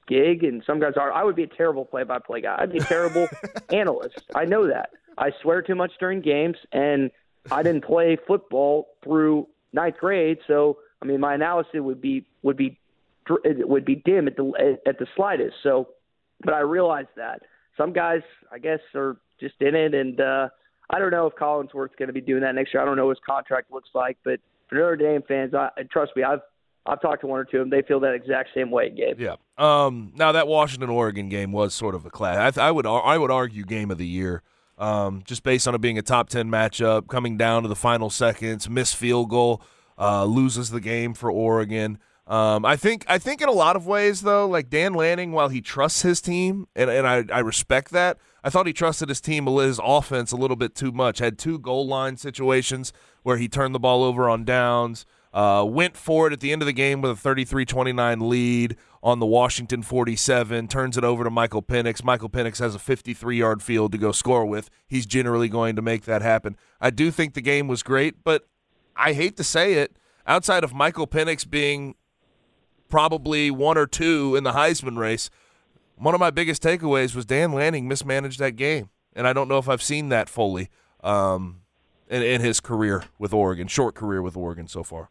gig 0.08 0.42
and 0.42 0.62
some 0.66 0.80
guys 0.80 0.94
are 0.96 1.12
I 1.12 1.22
would 1.22 1.36
be 1.36 1.44
a 1.44 1.46
terrible 1.46 1.84
play 1.84 2.02
by 2.02 2.18
play 2.18 2.40
guy. 2.40 2.56
I'd 2.58 2.72
be 2.72 2.78
a 2.78 2.82
terrible 2.84 3.28
analyst. 3.72 4.22
I 4.34 4.44
know 4.46 4.66
that. 4.66 4.90
I 5.16 5.30
swear 5.40 5.62
too 5.62 5.76
much 5.76 5.92
during 6.00 6.20
games 6.20 6.56
and 6.72 7.12
I 7.50 7.62
didn't 7.62 7.84
play 7.84 8.18
football 8.26 8.88
through 9.04 9.46
ninth 9.72 9.98
grade, 9.98 10.38
so 10.48 10.78
I 11.00 11.06
mean 11.06 11.20
my 11.20 11.34
analysis 11.34 11.74
would 11.80 12.00
be 12.00 12.26
would 12.42 12.56
be 12.56 12.76
it 13.44 13.68
would 13.68 13.84
be 13.84 13.96
dim 13.96 14.26
at 14.26 14.36
the 14.36 14.78
at 14.86 14.98
the 14.98 15.06
slightest. 15.16 15.56
So 15.62 15.88
but 16.42 16.54
I 16.54 16.60
realized 16.60 17.08
that. 17.16 17.42
Some 17.76 17.92
guys 17.92 18.22
I 18.52 18.58
guess 18.58 18.80
are 18.94 19.16
just 19.40 19.54
in 19.60 19.74
it 19.74 19.94
and 19.94 20.20
uh 20.20 20.48
I 20.92 20.98
don't 20.98 21.12
know 21.12 21.26
if 21.26 21.34
Collinsworth's 21.34 21.94
going 21.96 22.08
to 22.08 22.12
be 22.12 22.20
doing 22.20 22.42
that 22.42 22.54
next 22.54 22.74
year. 22.74 22.82
I 22.82 22.84
don't 22.84 22.96
know 22.96 23.06
what 23.06 23.16
his 23.16 23.24
contract 23.24 23.70
looks 23.70 23.90
like, 23.94 24.18
but 24.24 24.40
for 24.68 24.74
Notre 24.74 24.96
Dame 24.96 25.22
fans, 25.26 25.54
I, 25.54 25.68
trust 25.90 26.12
me, 26.16 26.24
I've 26.24 26.40
I've 26.86 27.00
talked 27.00 27.20
to 27.20 27.26
one 27.26 27.38
or 27.38 27.44
two 27.44 27.58
of 27.58 27.62
them. 27.62 27.70
They 27.70 27.86
feel 27.86 28.00
that 28.00 28.14
exact 28.14 28.50
same 28.54 28.70
way, 28.70 28.90
Gabe. 28.90 29.20
Yeah. 29.20 29.36
Um. 29.58 30.12
Now 30.16 30.32
that 30.32 30.48
Washington 30.48 30.88
Oregon 30.90 31.28
game 31.28 31.52
was 31.52 31.74
sort 31.74 31.94
of 31.94 32.06
a 32.06 32.10
class. 32.10 32.36
I, 32.38 32.50
th- 32.50 32.64
I 32.64 32.70
would 32.70 32.86
I 32.86 33.18
would 33.18 33.30
argue 33.30 33.64
game 33.64 33.90
of 33.90 33.98
the 33.98 34.06
year. 34.06 34.42
Um. 34.78 35.22
Just 35.24 35.42
based 35.42 35.68
on 35.68 35.74
it 35.74 35.80
being 35.80 35.98
a 35.98 36.02
top 36.02 36.28
ten 36.28 36.50
matchup, 36.50 37.06
coming 37.06 37.36
down 37.36 37.62
to 37.62 37.68
the 37.68 37.76
final 37.76 38.08
seconds, 38.10 38.68
missed 38.68 38.96
field 38.96 39.28
goal, 39.28 39.62
uh, 39.98 40.24
loses 40.24 40.70
the 40.70 40.80
game 40.80 41.12
for 41.14 41.30
Oregon. 41.30 41.98
Um. 42.30 42.64
I 42.64 42.76
think 42.76 43.04
I 43.08 43.18
think 43.18 43.42
in 43.42 43.48
a 43.48 43.52
lot 43.52 43.76
of 43.76 43.86
ways 43.86 44.22
though, 44.22 44.46
like 44.46 44.70
Dan 44.70 44.94
Lanning, 44.94 45.32
while 45.32 45.48
he 45.48 45.60
trusts 45.60 46.02
his 46.02 46.20
team, 46.20 46.66
and 46.76 46.88
and 46.88 47.06
I 47.06 47.24
I 47.32 47.40
respect 47.40 47.90
that. 47.90 48.18
I 48.42 48.50
thought 48.50 48.66
he 48.66 48.72
trusted 48.72 49.08
his 49.08 49.20
team, 49.20 49.46
his 49.46 49.80
offense, 49.82 50.32
a 50.32 50.36
little 50.36 50.56
bit 50.56 50.74
too 50.74 50.92
much. 50.92 51.18
Had 51.18 51.38
two 51.38 51.58
goal 51.58 51.86
line 51.86 52.16
situations 52.16 52.92
where 53.22 53.36
he 53.36 53.48
turned 53.48 53.74
the 53.74 53.80
ball 53.80 54.02
over 54.02 54.28
on 54.28 54.44
downs. 54.44 55.04
Uh, 55.32 55.64
went 55.68 55.96
for 55.96 56.26
it 56.26 56.32
at 56.32 56.40
the 56.40 56.50
end 56.50 56.60
of 56.60 56.66
the 56.66 56.72
game 56.72 57.00
with 57.00 57.12
a 57.12 57.28
33-29 57.28 58.28
lead 58.28 58.76
on 59.00 59.20
the 59.20 59.26
Washington 59.26 59.80
47. 59.80 60.66
Turns 60.66 60.98
it 60.98 61.04
over 61.04 61.22
to 61.22 61.30
Michael 61.30 61.62
Penix. 61.62 62.02
Michael 62.02 62.28
Penix 62.28 62.58
has 62.58 62.74
a 62.74 62.78
53-yard 62.78 63.62
field 63.62 63.92
to 63.92 63.98
go 63.98 64.10
score 64.10 64.44
with. 64.44 64.70
He's 64.88 65.06
generally 65.06 65.48
going 65.48 65.76
to 65.76 65.82
make 65.82 66.02
that 66.04 66.22
happen. 66.22 66.56
I 66.80 66.90
do 66.90 67.12
think 67.12 67.34
the 67.34 67.40
game 67.40 67.68
was 67.68 67.84
great, 67.84 68.24
but 68.24 68.48
I 68.96 69.12
hate 69.12 69.36
to 69.36 69.44
say 69.44 69.74
it. 69.74 69.96
Outside 70.26 70.64
of 70.64 70.74
Michael 70.74 71.06
Penix 71.06 71.48
being 71.48 71.94
probably 72.90 73.50
one 73.50 73.78
or 73.78 73.86
two 73.86 74.36
in 74.36 74.44
the 74.44 74.52
Heisman 74.52 74.98
race, 74.98 75.30
one 75.96 76.14
of 76.14 76.20
my 76.20 76.30
biggest 76.30 76.62
takeaways 76.62 77.14
was 77.14 77.24
Dan 77.24 77.52
Lanning 77.52 77.88
mismanaged 77.88 78.38
that 78.38 78.56
game, 78.56 78.90
and 79.14 79.26
I 79.26 79.32
don't 79.32 79.48
know 79.48 79.58
if 79.58 79.68
I've 79.68 79.82
seen 79.82 80.08
that 80.08 80.28
fully 80.28 80.70
um, 81.02 81.60
in, 82.08 82.22
in 82.22 82.40
his 82.40 82.60
career 82.60 83.04
with 83.18 83.32
Oregon, 83.32 83.68
short 83.68 83.94
career 83.94 84.22
with 84.22 84.36
Oregon 84.36 84.66
so 84.66 84.82
far. 84.82 85.10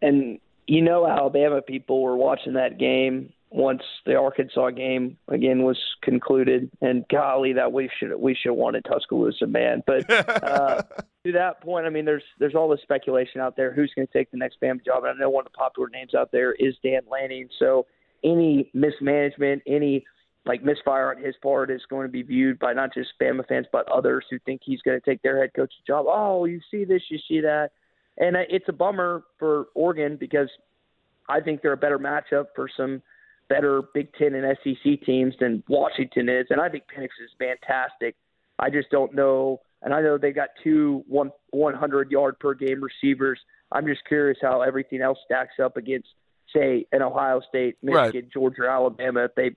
And 0.00 0.38
you 0.66 0.80
know, 0.80 1.06
Alabama 1.06 1.60
people 1.60 2.02
were 2.02 2.16
watching 2.16 2.54
that 2.54 2.78
game 2.78 3.32
once 3.52 3.82
the 4.06 4.16
Arkansas 4.16 4.70
game 4.70 5.18
again 5.28 5.62
was 5.62 5.78
concluded, 6.02 6.70
and 6.80 7.04
golly, 7.08 7.52
that 7.52 7.72
we 7.72 7.90
should 7.98 8.14
we 8.18 8.34
should 8.34 8.50
have 8.50 8.56
wanted 8.56 8.84
Tuscaloosa, 8.84 9.46
man. 9.46 9.82
But 9.86 10.10
uh, 10.10 10.82
to 11.24 11.32
that 11.32 11.60
point, 11.60 11.86
I 11.86 11.90
mean, 11.90 12.04
there's 12.04 12.22
there's 12.38 12.54
all 12.54 12.68
this 12.68 12.80
speculation 12.82 13.40
out 13.40 13.56
there 13.56 13.72
who's 13.72 13.92
going 13.94 14.06
to 14.06 14.12
take 14.12 14.30
the 14.30 14.38
next 14.38 14.60
Bama 14.60 14.84
job, 14.84 15.04
and 15.04 15.16
I 15.16 15.20
know 15.20 15.30
one 15.30 15.46
of 15.46 15.52
the 15.52 15.56
popular 15.56 15.88
names 15.90 16.14
out 16.14 16.32
there 16.32 16.52
is 16.52 16.74
Dan 16.82 17.02
Lanning. 17.10 17.48
So 17.58 17.86
any 18.24 18.70
mismanagement, 18.72 19.62
any 19.66 20.04
like 20.44 20.64
misfire 20.64 21.14
on 21.14 21.22
his 21.22 21.34
part 21.42 21.70
is 21.70 21.82
going 21.88 22.06
to 22.06 22.12
be 22.12 22.22
viewed 22.22 22.58
by 22.58 22.72
not 22.72 22.92
just 22.92 23.10
Bama 23.20 23.46
fans 23.46 23.66
but 23.70 23.88
others 23.88 24.24
who 24.30 24.38
think 24.40 24.62
he's 24.64 24.82
going 24.82 24.98
to 24.98 25.04
take 25.04 25.22
their 25.22 25.40
head 25.40 25.50
coach's 25.54 25.76
job. 25.86 26.06
Oh, 26.08 26.46
you 26.46 26.60
see 26.70 26.84
this, 26.84 27.02
you 27.10 27.18
see 27.28 27.40
that, 27.42 27.70
and 28.16 28.36
uh, 28.36 28.40
it's 28.48 28.68
a 28.68 28.72
bummer 28.72 29.24
for 29.38 29.66
Oregon 29.74 30.16
because 30.16 30.48
I 31.28 31.40
think 31.40 31.62
they're 31.62 31.72
a 31.72 31.76
better 31.76 31.98
matchup 31.98 32.46
for 32.56 32.68
some 32.76 33.02
better 33.52 33.82
Big 33.92 34.08
Ten 34.14 34.34
and 34.34 34.56
SEC 34.64 35.04
teams 35.04 35.34
than 35.38 35.62
Washington 35.68 36.28
is, 36.28 36.46
and 36.48 36.60
I 36.60 36.68
think 36.68 36.84
Penix 36.84 37.10
is 37.22 37.30
fantastic. 37.38 38.16
I 38.58 38.70
just 38.70 38.90
don't 38.90 39.14
know, 39.14 39.60
and 39.82 39.92
I 39.92 40.00
know 40.00 40.16
they 40.16 40.32
got 40.32 40.50
two 40.64 41.04
one 41.06 41.30
100 41.50 42.10
yard 42.10 42.38
per 42.38 42.54
game 42.54 42.82
receivers. 42.82 43.38
I'm 43.70 43.86
just 43.86 44.00
curious 44.06 44.38
how 44.40 44.62
everything 44.62 45.02
else 45.02 45.18
stacks 45.24 45.54
up 45.62 45.76
against, 45.76 46.08
say, 46.54 46.86
an 46.92 47.02
Ohio 47.02 47.40
State, 47.48 47.76
Michigan, 47.82 48.30
Georgia, 48.32 48.68
Alabama 48.68 49.24
if 49.24 49.34
they 49.34 49.50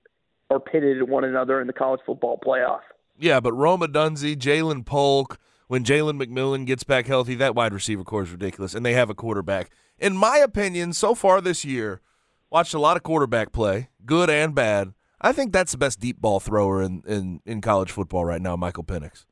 are 0.50 0.60
pitted 0.60 0.98
at 0.98 1.08
one 1.08 1.24
another 1.24 1.62
in 1.62 1.68
the 1.68 1.74
college 1.74 2.02
football 2.06 2.40
playoff. 2.46 2.82
Yeah, 3.18 3.40
but 3.40 3.54
Rome 3.54 3.82
Odunze, 3.82 4.36
Ja'Lynn 4.36 4.86
Polk, 4.86 5.38
when 5.68 5.84
Jalen 5.84 6.22
McMillan 6.22 6.66
gets 6.66 6.84
back 6.84 7.08
healthy, 7.08 7.36
that 7.36 7.56
wide 7.56 7.74
receiver 7.74 8.04
core 8.04 8.24
is 8.24 8.32
ridiculous, 8.32 8.74
and 8.74 8.86
they 8.86 8.94
have 8.94 9.10
a 9.10 9.16
quarterback. 9.16 9.70
In 9.98 10.18
my 10.18 10.38
opinion, 10.38 10.92
so 10.92 11.16
far 11.16 11.40
this 11.40 11.64
year, 11.64 12.02
watched 12.50 12.74
a 12.74 12.80
lot 12.80 12.98
of 12.98 13.04
quarterback 13.04 13.52
play, 13.52 13.90
good 14.06 14.30
and 14.30 14.54
bad. 14.56 14.94
I 15.22 15.32
think 15.32 15.54
that's 15.54 15.72
the 15.72 15.78
best 15.78 16.00
deep 16.00 16.20
ball 16.22 16.40
thrower 16.40 16.82
in, 16.82 17.02
in, 17.08 17.42
in 17.46 17.62
college 17.62 17.92
football 17.92 18.26
right 18.26 18.42
now, 18.42 18.56
Michael 18.56 18.84
Penix. 18.84 19.26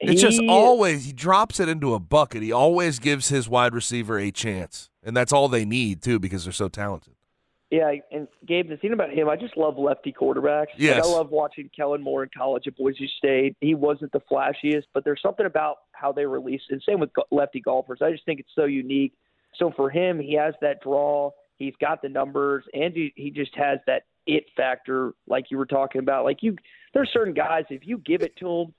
It's 0.00 0.20
just 0.20 0.42
always 0.48 1.04
he 1.04 1.12
drops 1.12 1.60
it 1.60 1.68
into 1.68 1.94
a 1.94 2.00
bucket. 2.00 2.42
He 2.42 2.50
always 2.50 2.98
gives 2.98 3.28
his 3.28 3.48
wide 3.48 3.72
receiver 3.72 4.18
a 4.18 4.32
chance, 4.32 4.90
and 5.04 5.16
that's 5.16 5.32
all 5.32 5.48
they 5.48 5.64
need 5.64 6.02
too 6.02 6.18
because 6.18 6.42
they're 6.42 6.52
so 6.52 6.68
talented. 6.68 7.14
Yeah, 7.70 7.90
and 8.10 8.28
Gabe, 8.46 8.68
the 8.68 8.76
thing 8.76 8.92
about 8.92 9.12
him, 9.12 9.30
I 9.30 9.36
just 9.36 9.56
love 9.56 9.78
lefty 9.78 10.12
quarterbacks. 10.12 10.66
Like, 10.72 10.76
Yes. 10.76 11.06
I 11.06 11.08
love 11.08 11.30
watching 11.30 11.70
Kellen 11.74 12.02
Moore 12.02 12.22
in 12.22 12.28
college 12.36 12.66
at 12.66 12.76
Boise 12.76 13.10
State. 13.16 13.56
He 13.62 13.74
wasn't 13.74 14.12
the 14.12 14.20
flashiest, 14.30 14.82
but 14.92 15.04
there's 15.04 15.22
something 15.22 15.46
about 15.46 15.76
how 15.92 16.12
they 16.12 16.26
release 16.26 16.60
and 16.68 16.82
Same 16.86 17.00
with 17.00 17.08
lefty 17.30 17.60
golfers. 17.60 18.00
I 18.02 18.10
just 18.10 18.26
think 18.26 18.40
it's 18.40 18.50
so 18.54 18.64
unique. 18.66 19.14
So 19.56 19.72
for 19.74 19.88
him, 19.88 20.20
he 20.20 20.34
has 20.34 20.52
that 20.60 20.82
draw. 20.82 21.30
He's 21.62 21.74
got 21.80 22.02
the 22.02 22.08
numbers, 22.08 22.64
and 22.74 22.94
he, 22.94 23.12
he 23.16 23.30
just 23.30 23.54
has 23.56 23.78
that 23.86 24.02
it 24.26 24.44
factor, 24.56 25.14
like 25.26 25.50
you 25.50 25.58
were 25.58 25.66
talking 25.66 25.98
about. 26.00 26.24
Like 26.24 26.42
you, 26.42 26.56
there's 26.94 27.10
certain 27.12 27.34
guys 27.34 27.64
if 27.70 27.86
you 27.86 27.98
give 27.98 28.22
it 28.22 28.36
to 28.38 28.44
them 28.44 28.74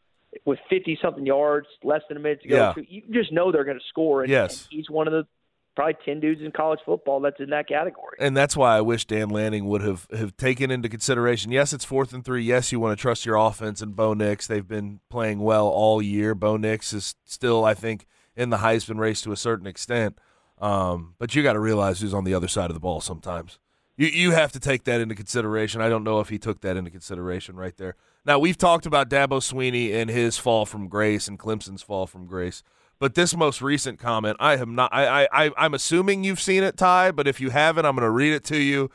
with 0.46 0.60
50 0.70 0.98
something 1.02 1.26
yards, 1.26 1.68
less 1.84 2.02
than 2.08 2.18
a 2.18 2.20
minute 2.20 2.42
to 2.44 2.48
go, 2.50 2.56
Yeah. 2.78 2.84
you 2.88 3.02
just 3.12 3.32
know 3.32 3.52
they're 3.52 3.64
going 3.66 3.78
to 3.80 3.86
score. 3.90 4.22
And, 4.22 4.30
Yes. 4.32 4.64
and 4.72 4.78
he's 4.80 4.90
one 4.90 5.08
of 5.08 5.14
the 5.14 5.28
probably 5.76 5.96
10 6.06 6.20
dudes 6.20 6.42
in 6.42 6.52
college 6.52 6.80
football 6.86 7.20
that's 7.20 7.40
in 7.40 7.50
that 7.50 7.68
category. 7.68 8.16
And 8.20 8.38
that's 8.38 8.56
why 8.56 8.78
I 8.78 8.82
wish 8.82 9.06
Dan 9.06 9.30
Lanning 9.30 9.66
would 9.66 9.82
have, 9.82 10.08
have 10.16 10.38
taken 10.38 10.70
into 10.72 10.88
consideration. 10.88 11.52
Yes, 11.52 11.74
it's 11.74 11.84
fourth 11.86 12.14
and 12.14 12.24
three. 12.24 12.44
Yes, 12.44 12.72
you 12.72 12.80
want 12.80 12.98
to 12.98 13.02
trust 13.02 13.26
your 13.26 13.36
offense 13.38 13.82
and 13.82 13.96
Bo 13.96 14.14
Nix. 14.14 14.46
They've 14.48 14.68
been 14.68 15.00
playing 15.10 15.40
well 15.40 15.68
all 15.68 16.02
year. 16.02 16.36
Bo 16.36 16.58
Nix 16.58 16.94
is 16.94 17.16
still, 17.26 17.66
I 17.66 17.74
think, 17.74 18.06
in 18.36 18.50
the 18.50 18.58
Heisman 18.58 18.98
race 19.00 19.22
to 19.22 19.32
a 19.32 19.38
certain 19.38 19.66
extent. 19.68 20.18
Um, 20.60 21.16
but 21.20 21.36
you 21.36 21.44
got 21.44 21.54
to 21.54 21.60
realize 21.60 22.00
who's 22.02 22.14
on 22.14 22.24
the 22.24 22.34
other 22.34 22.48
side 22.48 22.70
of 22.70 22.74
the 22.74 22.80
ball 22.80 23.02
sometimes. 23.02 23.60
You 23.96 24.08
you 24.08 24.32
have 24.32 24.52
to 24.54 24.60
take 24.60 24.86
that 24.86 25.02
into 25.02 25.16
consideration. 25.16 25.82
I 25.82 25.90
don't 25.90 26.04
know 26.04 26.20
if 26.20 26.30
he 26.30 26.40
took 26.40 26.62
that 26.62 26.78
into 26.78 26.90
consideration 26.90 27.56
right 27.56 27.76
there. 27.78 27.96
Now 28.26 28.40
we've 28.40 28.58
talked 28.58 28.86
about 28.86 29.10
Dabo 29.10 29.40
Swinney 29.40 29.94
and 29.94 30.10
his 30.10 30.38
fall 30.38 30.66
from 30.66 30.88
grace 30.88 31.28
and 31.28 31.38
Clemson's 31.38 31.82
fall 31.82 32.08
from 32.08 32.26
grace. 32.26 32.64
But 33.00 33.16
this 33.16 33.36
most 33.36 33.62
recent 33.62 34.00
comment, 34.00 34.38
I 34.40 34.56
have 34.56 34.70
not. 34.70 34.94
I, 34.94 35.24
I, 35.24 35.46
I 35.46 35.52
I'm 35.58 35.74
assuming 35.74 36.24
you've 36.24 36.40
seen 36.40 36.64
it, 36.64 36.78
Tye. 36.78 37.12
But 37.12 37.28
if 37.28 37.42
you 37.42 37.50
haven't, 37.50 37.86
I'm 37.86 37.96
going 37.96 38.06
to 38.06 38.10
read 38.10 38.34
it 38.34 38.44
to 38.46 38.58
you. 38.58 38.90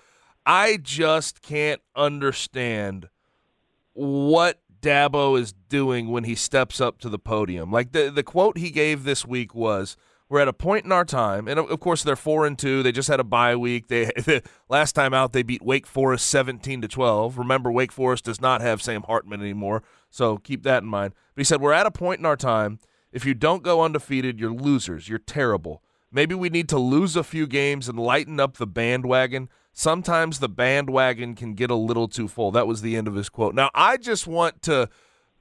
I 0.46 0.78
just 0.82 1.42
can't 1.42 1.82
understand 1.94 3.08
what 3.92 4.60
Dabo 4.80 5.38
is 5.38 5.52
doing 5.52 6.08
when 6.08 6.24
he 6.24 6.34
steps 6.34 6.80
up 6.80 6.98
to 7.00 7.08
the 7.08 7.18
podium. 7.18 7.70
Like 7.70 7.92
the 7.92 8.10
the 8.10 8.22
quote 8.22 8.56
he 8.56 8.70
gave 8.70 9.04
this 9.04 9.26
week 9.26 9.54
was, 9.54 9.96
"We're 10.28 10.40
at 10.40 10.48
a 10.48 10.52
point 10.52 10.84
in 10.84 10.92
our 10.92 11.04
time, 11.04 11.48
and 11.48 11.58
of 11.58 11.80
course 11.80 12.02
they're 12.02 12.16
four 12.16 12.46
and 12.46 12.58
two. 12.58 12.82
They 12.82 12.92
just 12.92 13.08
had 13.08 13.20
a 13.20 13.24
bye 13.24 13.56
week. 13.56 13.88
They 13.88 14.10
last 14.68 14.92
time 14.92 15.14
out 15.14 15.32
they 15.32 15.42
beat 15.42 15.62
Wake 15.62 15.86
Forest 15.86 16.26
seventeen 16.26 16.80
to 16.82 16.88
twelve. 16.88 17.38
Remember, 17.38 17.70
Wake 17.70 17.92
Forest 17.92 18.24
does 18.24 18.40
not 18.40 18.60
have 18.60 18.82
Sam 18.82 19.02
Hartman 19.02 19.40
anymore, 19.40 19.82
so 20.10 20.38
keep 20.38 20.62
that 20.64 20.82
in 20.82 20.88
mind. 20.88 21.14
But 21.34 21.40
he 21.40 21.44
said 21.44 21.60
we're 21.60 21.72
at 21.72 21.86
a 21.86 21.90
point 21.90 22.20
in 22.20 22.26
our 22.26 22.36
time. 22.36 22.78
If 23.10 23.24
you 23.24 23.34
don't 23.34 23.62
go 23.62 23.82
undefeated, 23.82 24.38
you're 24.38 24.52
losers. 24.52 25.08
You're 25.08 25.18
terrible. 25.18 25.82
Maybe 26.10 26.34
we 26.34 26.48
need 26.48 26.68
to 26.70 26.78
lose 26.78 27.16
a 27.16 27.24
few 27.24 27.46
games 27.46 27.88
and 27.88 27.98
lighten 27.98 28.40
up 28.40 28.56
the 28.56 28.66
bandwagon. 28.66 29.48
Sometimes 29.72 30.38
the 30.38 30.48
bandwagon 30.48 31.34
can 31.34 31.54
get 31.54 31.70
a 31.70 31.74
little 31.74 32.08
too 32.08 32.28
full. 32.28 32.50
That 32.50 32.66
was 32.66 32.82
the 32.82 32.96
end 32.96 33.06
of 33.06 33.14
his 33.14 33.28
quote. 33.28 33.54
Now, 33.54 33.70
I 33.74 33.96
just 33.96 34.26
want 34.26 34.62
to 34.62 34.88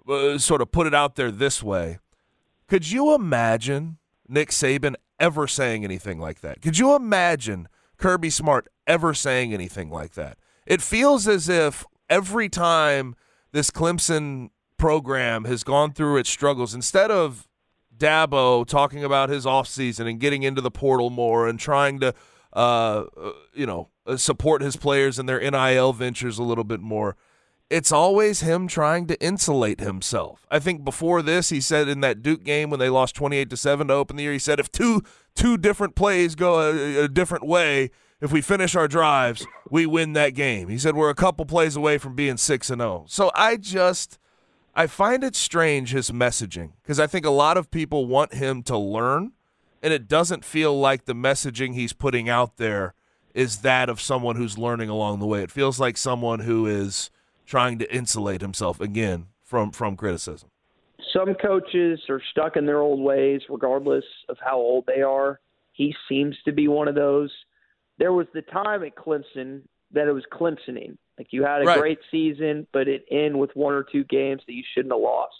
uh, 0.07 0.37
sort 0.37 0.61
of 0.61 0.71
put 0.71 0.87
it 0.87 0.93
out 0.93 1.15
there 1.15 1.31
this 1.31 1.63
way. 1.63 1.99
Could 2.67 2.91
you 2.91 3.15
imagine 3.15 3.97
Nick 4.27 4.49
Saban 4.49 4.95
ever 5.19 5.47
saying 5.47 5.83
anything 5.83 6.19
like 6.19 6.41
that? 6.41 6.61
Could 6.61 6.77
you 6.77 6.95
imagine 6.95 7.67
Kirby 7.97 8.29
Smart 8.29 8.67
ever 8.85 9.13
saying 9.13 9.53
anything 9.53 9.89
like 9.89 10.13
that? 10.13 10.37
It 10.65 10.81
feels 10.81 11.27
as 11.27 11.49
if 11.49 11.85
every 12.09 12.49
time 12.49 13.15
this 13.51 13.71
Clemson 13.71 14.49
program 14.77 15.45
has 15.45 15.63
gone 15.63 15.93
through 15.93 16.17
its 16.17 16.29
struggles, 16.29 16.73
instead 16.73 17.09
of 17.09 17.47
Dabo 17.97 18.65
talking 18.65 19.03
about 19.03 19.29
his 19.29 19.45
offseason 19.45 20.09
and 20.09 20.19
getting 20.19 20.43
into 20.43 20.61
the 20.61 20.71
portal 20.71 21.09
more 21.09 21.47
and 21.47 21.59
trying 21.59 21.99
to, 21.99 22.13
uh, 22.53 23.05
uh 23.17 23.31
you 23.53 23.65
know, 23.65 23.89
uh, 24.05 24.17
support 24.17 24.61
his 24.61 24.75
players 24.75 25.17
and 25.17 25.27
their 25.27 25.39
NIL 25.39 25.93
ventures 25.93 26.37
a 26.37 26.43
little 26.43 26.63
bit 26.63 26.79
more, 26.79 27.15
it's 27.69 27.91
always 27.91 28.41
him 28.41 28.67
trying 28.67 29.07
to 29.07 29.21
insulate 29.21 29.79
himself. 29.79 30.45
I 30.49 30.59
think 30.59 30.85
before 30.85 31.21
this, 31.21 31.49
he 31.49 31.59
said 31.59 31.87
in 31.87 31.99
that 32.01 32.21
Duke 32.21 32.43
game 32.43 32.69
when 32.69 32.79
they 32.79 32.89
lost 32.89 33.15
28 33.15 33.49
to 33.49 33.57
7 33.57 33.87
to 33.87 33.93
open 33.93 34.15
the 34.15 34.23
year, 34.23 34.33
he 34.33 34.39
said 34.39 34.59
if 34.59 34.71
two 34.71 35.03
two 35.35 35.57
different 35.57 35.95
plays 35.95 36.35
go 36.35 36.59
a, 36.59 37.03
a 37.03 37.07
different 37.07 37.45
way, 37.45 37.91
if 38.21 38.31
we 38.31 38.41
finish 38.41 38.75
our 38.75 38.87
drives, 38.87 39.45
we 39.69 39.85
win 39.85 40.13
that 40.13 40.33
game. 40.33 40.69
He 40.69 40.77
said 40.77 40.95
we're 40.95 41.09
a 41.09 41.15
couple 41.15 41.45
plays 41.45 41.75
away 41.75 41.97
from 41.97 42.15
being 42.15 42.37
6 42.37 42.69
and 42.69 42.81
0. 42.81 43.05
So 43.07 43.31
I 43.35 43.57
just 43.57 44.17
I 44.73 44.87
find 44.87 45.23
it 45.23 45.35
strange 45.35 45.91
his 45.91 46.11
messaging 46.11 46.71
because 46.81 46.99
I 46.99 47.07
think 47.07 47.25
a 47.25 47.31
lot 47.31 47.57
of 47.57 47.69
people 47.69 48.05
want 48.05 48.33
him 48.33 48.63
to 48.63 48.77
learn 48.77 49.33
and 49.83 49.93
it 49.93 50.07
doesn't 50.07 50.45
feel 50.45 50.79
like 50.79 51.05
the 51.05 51.13
messaging 51.13 51.73
he's 51.73 51.93
putting 51.93 52.29
out 52.29 52.57
there 52.57 52.93
is 53.33 53.57
that 53.57 53.89
of 53.89 54.01
someone 54.01 54.35
who's 54.35 54.57
learning 54.57 54.89
along 54.89 55.19
the 55.19 55.27
way. 55.27 55.43
It 55.43 55.51
feels 55.51 55.79
like 55.79 55.97
someone 55.97 56.39
who 56.39 56.65
is 56.65 57.11
trying 57.47 57.79
to 57.79 57.95
insulate 57.95 58.41
himself 58.41 58.79
again 58.79 59.27
from 59.43 59.71
from 59.71 59.95
criticism. 59.95 60.49
Some 61.13 61.33
coaches 61.35 61.99
are 62.09 62.21
stuck 62.31 62.57
in 62.57 62.65
their 62.67 62.79
old 62.81 62.99
ways, 62.99 63.41
regardless 63.49 64.03
of 64.29 64.37
how 64.39 64.57
old 64.57 64.85
they 64.85 65.01
are. 65.01 65.39
He 65.71 65.95
seems 66.09 66.35
to 66.45 66.51
be 66.51 66.67
one 66.67 66.87
of 66.87 66.95
those. 66.95 67.31
There 67.97 68.13
was 68.13 68.27
the 68.33 68.41
time 68.43 68.83
at 68.83 68.95
Clemson 68.95 69.61
that 69.93 70.07
it 70.07 70.11
was 70.11 70.25
Clemsoning. 70.31 70.97
Like 71.17 71.27
you 71.31 71.43
had 71.43 71.61
a 71.61 71.65
Right. 71.65 71.79
great 71.79 71.99
season, 72.11 72.67
but 72.73 72.87
it 72.87 73.05
ended 73.09 73.37
with 73.37 73.55
one 73.55 73.73
or 73.73 73.83
two 73.83 74.03
games 74.03 74.41
that 74.45 74.53
you 74.53 74.63
shouldn't 74.73 74.93
have 74.93 75.01
lost. 75.01 75.35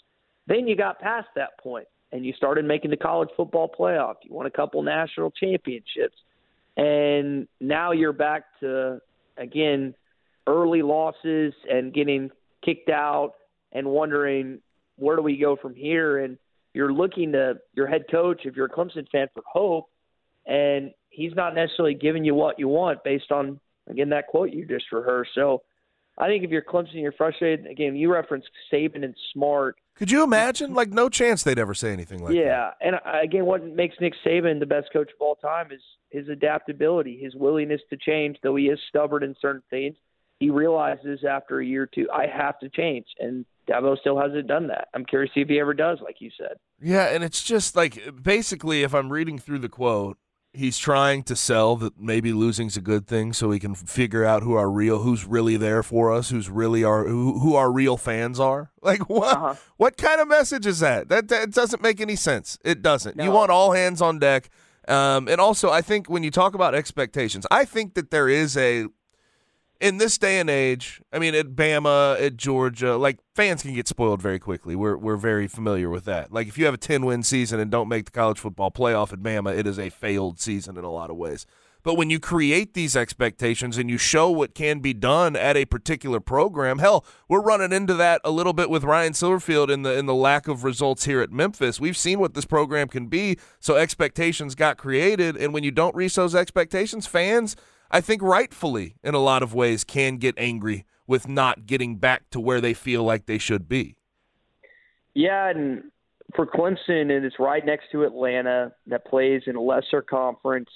Then 0.46 0.66
you 0.66 0.74
got 0.74 0.98
past 0.98 1.28
that 1.36 1.58
point 1.58 1.86
and 2.10 2.24
you 2.24 2.32
started 2.32 2.64
making 2.64 2.90
the 2.90 2.96
college 2.96 3.28
football 3.36 3.68
playoff. 3.68 4.16
You 4.22 4.32
won 4.32 4.46
a 4.46 4.50
couple 4.50 4.82
national 4.82 5.30
championships. 5.32 6.16
And 6.76 7.46
now 7.60 7.92
you're 7.92 8.12
back 8.12 8.44
to 8.60 9.00
again 9.36 9.94
early 10.48 10.82
losses 10.82 11.52
and 11.70 11.92
getting 11.92 12.30
kicked 12.64 12.88
out 12.88 13.34
and 13.72 13.86
wondering 13.86 14.60
where 14.96 15.14
do 15.14 15.22
we 15.22 15.36
go 15.36 15.56
from 15.56 15.74
here 15.74 16.18
and 16.18 16.38
you're 16.74 16.92
looking 16.92 17.32
to 17.32 17.54
your 17.74 17.86
head 17.86 18.04
coach 18.10 18.42
if 18.44 18.56
you're 18.56 18.66
a 18.66 18.70
Clemson 18.70 19.08
fan 19.10 19.28
for 19.34 19.42
hope 19.46 19.90
and 20.46 20.90
he's 21.10 21.34
not 21.34 21.54
necessarily 21.54 21.94
giving 21.94 22.24
you 22.24 22.34
what 22.34 22.58
you 22.58 22.68
want 22.68 23.04
based 23.04 23.30
on 23.30 23.60
again 23.88 24.08
that 24.08 24.26
quote 24.26 24.50
you 24.50 24.66
just 24.66 24.90
rehearsed. 24.90 25.32
So 25.34 25.62
I 26.18 26.26
think 26.26 26.42
if 26.42 26.50
you're 26.50 26.62
Clemson, 26.62 26.94
you're 26.94 27.12
frustrated. 27.12 27.66
Again, 27.66 27.94
you 27.94 28.12
referenced 28.12 28.48
Saban 28.72 29.04
and 29.04 29.14
Smart. 29.32 29.76
Could 29.94 30.10
you 30.10 30.24
imagine? 30.24 30.74
Like, 30.74 30.90
no 30.90 31.08
chance 31.08 31.44
they'd 31.44 31.58
ever 31.58 31.74
say 31.74 31.92
anything 31.92 32.22
like 32.22 32.34
that. 32.34 32.36
yeah, 32.36 32.70
and 32.80 32.96
again, 33.22 33.46
what 33.46 33.64
makes 33.64 33.96
Nick 34.00 34.14
Saban 34.26 34.58
the 34.58 34.66
best 34.66 34.88
coach 34.92 35.10
of 35.10 35.20
all 35.20 35.36
time 35.36 35.70
is 35.70 35.80
his 36.10 36.28
adaptability, 36.28 37.18
his 37.22 37.34
willingness 37.36 37.80
to 37.90 37.96
change. 37.96 38.36
Though 38.42 38.56
he 38.56 38.64
is 38.64 38.80
stubborn 38.88 39.22
in 39.22 39.36
certain 39.40 39.62
things, 39.70 39.96
he 40.40 40.50
realizes 40.50 41.24
after 41.28 41.60
a 41.60 41.64
year 41.64 41.82
or 41.82 41.86
two, 41.86 42.08
I 42.12 42.26
have 42.26 42.58
to 42.60 42.68
change, 42.68 43.06
and 43.18 43.44
Dabo 43.68 43.98
still 43.98 44.18
hasn't 44.18 44.46
done 44.46 44.68
that. 44.68 44.88
I'm 44.94 45.04
curious 45.04 45.32
to 45.34 45.40
see 45.40 45.42
if 45.42 45.48
he 45.48 45.58
ever 45.58 45.74
does, 45.74 45.98
like 46.02 46.16
you 46.20 46.30
said. 46.36 46.56
Yeah, 46.80 47.06
and 47.06 47.24
it's 47.24 47.42
just 47.42 47.76
like 47.76 48.22
basically, 48.22 48.82
if 48.82 48.94
I'm 48.94 49.10
reading 49.10 49.38
through 49.38 49.58
the 49.58 49.68
quote, 49.68 50.16
he's 50.52 50.78
trying 50.78 51.22
to 51.24 51.36
sell 51.36 51.76
that 51.76 51.98
maybe 51.98 52.32
losing's 52.32 52.76
a 52.76 52.80
good 52.80 53.06
thing, 53.06 53.32
so 53.32 53.48
we 53.48 53.58
can 53.58 53.74
figure 53.74 54.24
out 54.24 54.44
who 54.44 54.54
our 54.54 54.70
real, 54.70 55.00
who's 55.00 55.24
really 55.24 55.56
there 55.56 55.82
for 55.82 56.12
us, 56.12 56.30
who's 56.30 56.48
really 56.48 56.84
our, 56.84 57.06
who, 57.06 57.40
who 57.40 57.56
our 57.56 57.70
real 57.70 57.96
fans 57.96 58.38
are. 58.40 58.70
Like 58.80 59.10
what? 59.10 59.58
What 59.76 59.98
kind 59.98 60.18
of 60.18 60.28
message 60.28 60.64
is 60.64 60.78
that? 60.80 61.10
That 61.10 61.28
that 61.28 61.50
doesn't 61.50 61.82
make 61.82 62.00
any 62.00 62.16
sense. 62.16 62.58
It 62.64 62.80
doesn't. 62.80 63.20
You 63.20 63.30
want 63.30 63.50
all 63.50 63.72
hands 63.72 64.00
on 64.00 64.18
deck. 64.18 64.48
Um, 64.86 65.28
and 65.28 65.38
also, 65.38 65.68
I 65.70 65.82
think 65.82 66.08
when 66.08 66.22
you 66.22 66.30
talk 66.30 66.54
about 66.54 66.74
expectations, 66.74 67.46
I 67.50 67.66
think 67.66 67.92
that 67.92 68.10
there 68.10 68.30
is 68.30 68.56
a 68.56 68.86
in 69.80 69.98
this 69.98 70.18
day 70.18 70.40
and 70.40 70.50
age, 70.50 71.00
I 71.12 71.18
mean, 71.18 71.34
at 71.34 71.54
Bama, 71.54 72.20
at 72.20 72.36
Georgia, 72.36 72.96
like 72.96 73.18
fans 73.34 73.62
can 73.62 73.74
get 73.74 73.86
spoiled 73.86 74.20
very 74.20 74.38
quickly. 74.38 74.74
We're 74.74 74.96
we're 74.96 75.16
very 75.16 75.46
familiar 75.46 75.88
with 75.88 76.04
that. 76.06 76.32
Like 76.32 76.48
if 76.48 76.58
you 76.58 76.64
have 76.64 76.74
a 76.74 76.78
ten 76.78 77.04
win 77.04 77.22
season 77.22 77.60
and 77.60 77.70
don't 77.70 77.88
make 77.88 78.06
the 78.06 78.10
college 78.10 78.38
football 78.38 78.70
playoff 78.70 79.12
at 79.12 79.20
Bama, 79.20 79.56
it 79.56 79.66
is 79.66 79.78
a 79.78 79.90
failed 79.90 80.40
season 80.40 80.76
in 80.76 80.84
a 80.84 80.90
lot 80.90 81.10
of 81.10 81.16
ways. 81.16 81.46
But 81.84 81.94
when 81.94 82.10
you 82.10 82.18
create 82.18 82.74
these 82.74 82.96
expectations 82.96 83.78
and 83.78 83.88
you 83.88 83.98
show 83.98 84.28
what 84.30 84.52
can 84.52 84.80
be 84.80 84.92
done 84.92 85.36
at 85.36 85.56
a 85.56 85.64
particular 85.64 86.18
program, 86.18 86.80
hell, 86.80 87.04
we're 87.28 87.40
running 87.40 87.72
into 87.72 87.94
that 87.94 88.20
a 88.24 88.32
little 88.32 88.52
bit 88.52 88.68
with 88.68 88.82
Ryan 88.82 89.12
Silverfield 89.12 89.70
in 89.70 89.82
the 89.82 89.96
in 89.96 90.06
the 90.06 90.14
lack 90.14 90.48
of 90.48 90.64
results 90.64 91.04
here 91.04 91.20
at 91.20 91.30
Memphis. 91.30 91.78
We've 91.80 91.96
seen 91.96 92.18
what 92.18 92.34
this 92.34 92.44
program 92.44 92.88
can 92.88 93.06
be, 93.06 93.38
so 93.60 93.76
expectations 93.76 94.56
got 94.56 94.76
created, 94.76 95.36
and 95.36 95.54
when 95.54 95.62
you 95.62 95.70
don't 95.70 95.94
reach 95.94 96.16
those 96.16 96.34
expectations, 96.34 97.06
fans 97.06 97.54
I 97.90 98.00
think 98.00 98.22
rightfully, 98.22 98.96
in 99.02 99.14
a 99.14 99.18
lot 99.20 99.42
of 99.42 99.54
ways, 99.54 99.84
can 99.84 100.16
get 100.16 100.34
angry 100.38 100.84
with 101.06 101.26
not 101.26 101.66
getting 101.66 101.96
back 101.96 102.28
to 102.30 102.40
where 102.40 102.60
they 102.60 102.74
feel 102.74 103.02
like 103.02 103.26
they 103.26 103.38
should 103.38 103.68
be. 103.68 103.96
Yeah, 105.14 105.48
and 105.50 105.84
for 106.36 106.46
Clemson, 106.46 107.10
and 107.10 107.24
it's 107.24 107.36
right 107.38 107.64
next 107.64 107.86
to 107.92 108.04
Atlanta 108.04 108.72
that 108.86 109.06
plays 109.06 109.42
in 109.46 109.56
a 109.56 109.60
lesser 109.60 110.02
conference. 110.02 110.68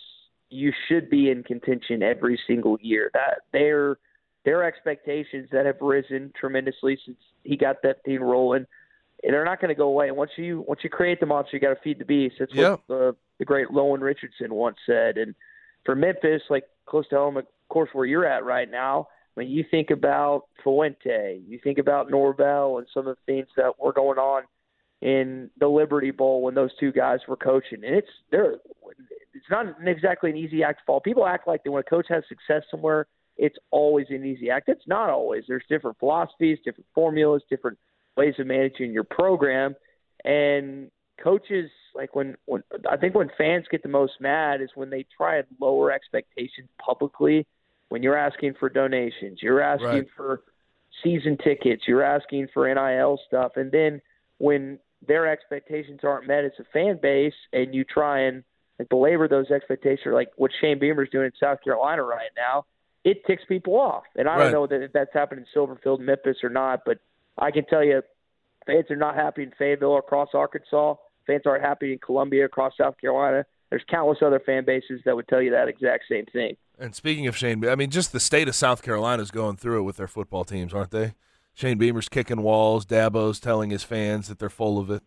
You 0.48 0.72
should 0.88 1.08
be 1.08 1.30
in 1.30 1.42
contention 1.42 2.02
every 2.02 2.38
single 2.46 2.78
year. 2.80 3.10
That 3.14 3.42
their 3.52 3.98
their 4.44 4.64
expectations 4.64 5.48
that 5.52 5.66
have 5.66 5.80
risen 5.80 6.32
tremendously 6.38 6.98
since 7.06 7.18
he 7.44 7.56
got 7.56 7.76
that 7.82 8.04
team 8.04 8.22
rolling. 8.22 8.66
And 9.24 9.32
they're 9.32 9.44
not 9.44 9.60
going 9.60 9.68
to 9.68 9.74
go 9.76 9.86
away. 9.88 10.08
And 10.08 10.16
Once 10.16 10.32
you 10.36 10.64
once 10.66 10.80
you 10.82 10.90
create 10.90 11.20
the 11.20 11.26
monster, 11.26 11.56
you 11.56 11.60
got 11.60 11.74
to 11.74 11.80
feed 11.82 11.98
the 12.00 12.04
beast. 12.04 12.36
That's 12.38 12.52
Yeah. 12.52 12.70
what 12.70 12.80
the 12.88 13.16
the 13.38 13.44
great 13.44 13.68
Lowen 13.68 14.00
Richardson 14.00 14.52
once 14.52 14.78
said. 14.84 15.16
And 15.16 15.34
for 15.84 15.94
Memphis, 15.94 16.42
like 16.50 16.64
close 16.86 17.08
to 17.08 17.16
home, 17.16 17.36
of 17.36 17.46
course, 17.68 17.90
where 17.92 18.06
you're 18.06 18.26
at 18.26 18.44
right 18.44 18.70
now, 18.70 19.08
when 19.34 19.48
you 19.48 19.64
think 19.70 19.90
about 19.90 20.42
Fuente, 20.62 21.40
you 21.46 21.58
think 21.62 21.78
about 21.78 22.10
Norvell 22.10 22.78
and 22.78 22.86
some 22.92 23.06
of 23.06 23.16
the 23.16 23.32
things 23.32 23.48
that 23.56 23.72
were 23.80 23.92
going 23.92 24.18
on 24.18 24.42
in 25.00 25.50
the 25.58 25.66
Liberty 25.66 26.10
Bowl 26.10 26.42
when 26.42 26.54
those 26.54 26.70
two 26.78 26.92
guys 26.92 27.20
were 27.26 27.36
coaching, 27.36 27.82
and 27.84 27.94
it's 27.94 28.08
they're 28.30 28.56
it's 29.34 29.50
not 29.50 29.66
exactly 29.84 30.30
an 30.30 30.36
easy 30.36 30.62
act 30.62 30.80
to 30.80 30.84
follow. 30.86 31.00
People 31.00 31.26
act 31.26 31.48
like 31.48 31.64
that 31.64 31.70
when 31.70 31.80
a 31.80 31.90
coach 31.90 32.06
has 32.08 32.22
success 32.28 32.62
somewhere, 32.70 33.06
it's 33.36 33.56
always 33.70 34.06
an 34.10 34.24
easy 34.24 34.50
act. 34.50 34.68
It's 34.68 34.86
not 34.86 35.10
always. 35.10 35.44
There's 35.48 35.64
different 35.68 35.98
philosophies, 35.98 36.58
different 36.64 36.86
formulas, 36.94 37.42
different 37.50 37.78
ways 38.16 38.34
of 38.38 38.46
managing 38.46 38.92
your 38.92 39.04
program, 39.04 39.74
and 40.24 40.90
coaches 41.22 41.70
like 41.94 42.14
when 42.16 42.36
when 42.46 42.62
I 42.90 42.96
think 42.96 43.14
when 43.14 43.30
fans 43.36 43.66
get 43.70 43.82
the 43.82 43.88
most 43.88 44.14
mad 44.20 44.60
is 44.60 44.70
when 44.74 44.90
they 44.90 45.06
try 45.16 45.36
and 45.36 45.46
lower 45.60 45.92
expectations 45.92 46.68
publicly. 46.78 47.46
When 47.88 48.02
you're 48.02 48.16
asking 48.16 48.54
for 48.58 48.70
donations, 48.70 49.40
you're 49.42 49.60
asking 49.60 49.86
Right. 49.86 50.08
for 50.16 50.42
season 51.02 51.36
tickets, 51.36 51.82
you're 51.86 52.02
asking 52.02 52.48
for 52.54 52.66
NIL 52.66 53.20
stuff, 53.26 53.52
and 53.56 53.70
then 53.70 54.00
when 54.38 54.78
their 55.06 55.26
expectations 55.26 56.00
aren't 56.02 56.26
met 56.26 56.44
as 56.44 56.52
a 56.58 56.64
fan 56.72 56.98
base, 57.02 57.34
and 57.52 57.74
you 57.74 57.84
try 57.84 58.20
and 58.20 58.44
like, 58.78 58.88
belabor 58.88 59.28
those 59.28 59.50
expectations, 59.50 60.14
like 60.14 60.30
what 60.36 60.50
Shane 60.60 60.78
Beamer's 60.78 61.10
doing 61.10 61.26
in 61.26 61.32
South 61.38 61.58
Carolina 61.62 62.02
right 62.02 62.30
now, 62.36 62.64
it 63.04 63.24
ticks 63.26 63.42
people 63.46 63.74
off. 63.78 64.04
And 64.16 64.26
I 64.28 64.36
Right. 64.36 64.44
don't 64.44 64.52
know 64.52 64.66
that 64.66 64.82
if 64.82 64.92
that's 64.92 65.12
happened 65.12 65.40
in 65.40 65.46
Silverfield, 65.54 65.98
Memphis, 66.00 66.38
or 66.42 66.48
not, 66.50 66.84
but 66.86 66.98
I 67.36 67.50
can 67.50 67.64
tell 67.66 67.84
you, 67.84 68.02
fans 68.66 68.90
are 68.90 68.96
not 68.96 69.16
happy 69.16 69.42
in 69.42 69.50
Fayetteville 69.58 69.90
or 69.90 69.98
across 69.98 70.30
Arkansas. 70.34 70.94
Fans 71.26 71.42
aren't 71.46 71.64
happy 71.64 71.92
in 71.92 71.98
Columbia 71.98 72.44
across 72.44 72.76
South 72.76 72.96
Carolina. 73.00 73.44
There's 73.70 73.82
countless 73.88 74.18
other 74.20 74.40
fan 74.40 74.64
bases 74.64 75.00
that 75.04 75.16
would 75.16 75.28
tell 75.28 75.40
you 75.40 75.50
that 75.52 75.68
exact 75.68 76.04
same 76.08 76.26
thing. 76.26 76.56
And 76.78 76.94
speaking 76.94 77.26
of 77.26 77.36
Shane, 77.36 77.66
I 77.66 77.74
mean, 77.74 77.90
just 77.90 78.12
the 78.12 78.20
state 78.20 78.48
of 78.48 78.54
South 78.54 78.82
Carolina 78.82 79.22
is 79.22 79.30
going 79.30 79.56
through 79.56 79.80
it 79.80 79.82
with 79.82 79.96
their 79.96 80.08
football 80.08 80.44
teams, 80.44 80.74
aren't 80.74 80.90
they? 80.90 81.14
Shane 81.54 81.78
Beamer's 81.78 82.08
kicking 82.08 82.42
walls. 82.42 82.84
Dabo's 82.84 83.38
telling 83.40 83.70
his 83.70 83.82
fans 83.84 84.28
that 84.28 84.38
they're 84.38 84.50
full 84.50 84.78
of 84.78 84.90
it. 84.90 85.02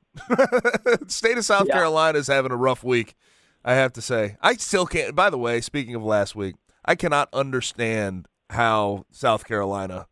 state 1.12 1.38
of 1.38 1.46
South 1.46 1.68
Yeah. 1.68 1.74
Carolina 1.76 2.18
is 2.18 2.28
having 2.28 2.52
a 2.52 2.56
rough 2.56 2.84
week, 2.84 3.16
I 3.64 3.74
have 3.74 3.94
to 3.94 4.02
say. 4.02 4.38
I 4.42 4.54
still 4.56 4.86
can't. 4.86 5.16
By 5.16 5.30
the 5.30 5.38
way, 5.38 5.62
speaking 5.62 5.96
of 5.96 6.04
last 6.04 6.36
week, 6.36 6.56
I 6.84 6.96
cannot 6.96 7.30
understand 7.34 8.28
how 8.52 9.06
South 9.12 9.46
Carolina 9.46 10.08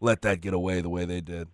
let 0.00 0.22
that 0.22 0.40
get 0.40 0.54
away 0.54 0.80
the 0.80 0.88
way 0.88 1.04
they 1.04 1.20
did. 1.20 1.48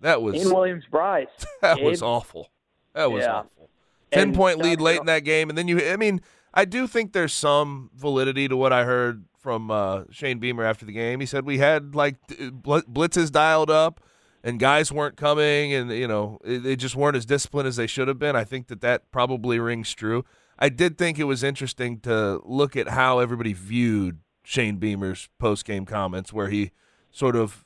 That 0.00 0.22
was 0.22 0.40
In 0.40 0.54
Williams-Brice. 0.54 1.28
that 1.62 1.80
was 1.80 2.02
awful. 2.02 2.50
That 2.98 3.10
was 3.12 3.22
Yeah. 3.24 3.34
awful. 3.36 3.70
Ten 4.12 4.28
And 4.28 4.34
point 4.34 4.58
lead 4.58 4.80
late 4.80 5.00
in 5.00 5.06
that 5.06 5.24
game, 5.24 5.48
and 5.48 5.56
then 5.56 5.68
you. 5.68 5.80
I 5.90 5.96
mean, 5.96 6.20
I 6.54 6.64
do 6.64 6.86
think 6.86 7.12
there's 7.12 7.32
some 7.34 7.90
validity 7.94 8.48
to 8.48 8.56
what 8.56 8.72
I 8.72 8.84
heard 8.84 9.24
from 9.38 9.70
uh, 9.70 10.04
Shane 10.10 10.38
Beamer 10.38 10.64
after 10.64 10.84
the 10.86 10.92
game. 10.92 11.20
He 11.20 11.26
said 11.26 11.44
we 11.44 11.58
had 11.58 11.94
like 11.94 12.16
blitzes 12.26 13.30
dialed 13.30 13.70
up. 13.70 14.00
and 14.44 14.58
guys 14.60 14.90
weren't 14.92 15.16
coming, 15.16 15.72
and 15.74 15.90
you 15.90 16.08
know 16.08 16.38
they 16.44 16.74
just 16.76 16.96
weren't 16.96 17.16
as 17.16 17.26
disciplined 17.26 17.68
as 17.68 17.76
they 17.76 17.86
should 17.86 18.08
have 18.08 18.18
been. 18.18 18.34
I 18.36 18.44
think 18.44 18.68
that 18.68 18.80
that 18.80 19.10
probably 19.10 19.58
rings 19.58 19.92
true. 19.92 20.24
I 20.58 20.68
did 20.70 20.96
think 20.96 21.18
it 21.18 21.24
was 21.24 21.42
interesting 21.42 22.00
to 22.00 22.40
look 22.44 22.76
at 22.76 22.88
how 22.88 23.18
everybody 23.18 23.52
viewed 23.52 24.18
Shane 24.42 24.76
Beamer's 24.76 25.28
post 25.38 25.64
game 25.66 25.84
comments, 25.84 26.32
where 26.32 26.48
he 26.48 26.70
sort 27.10 27.36
of 27.36 27.64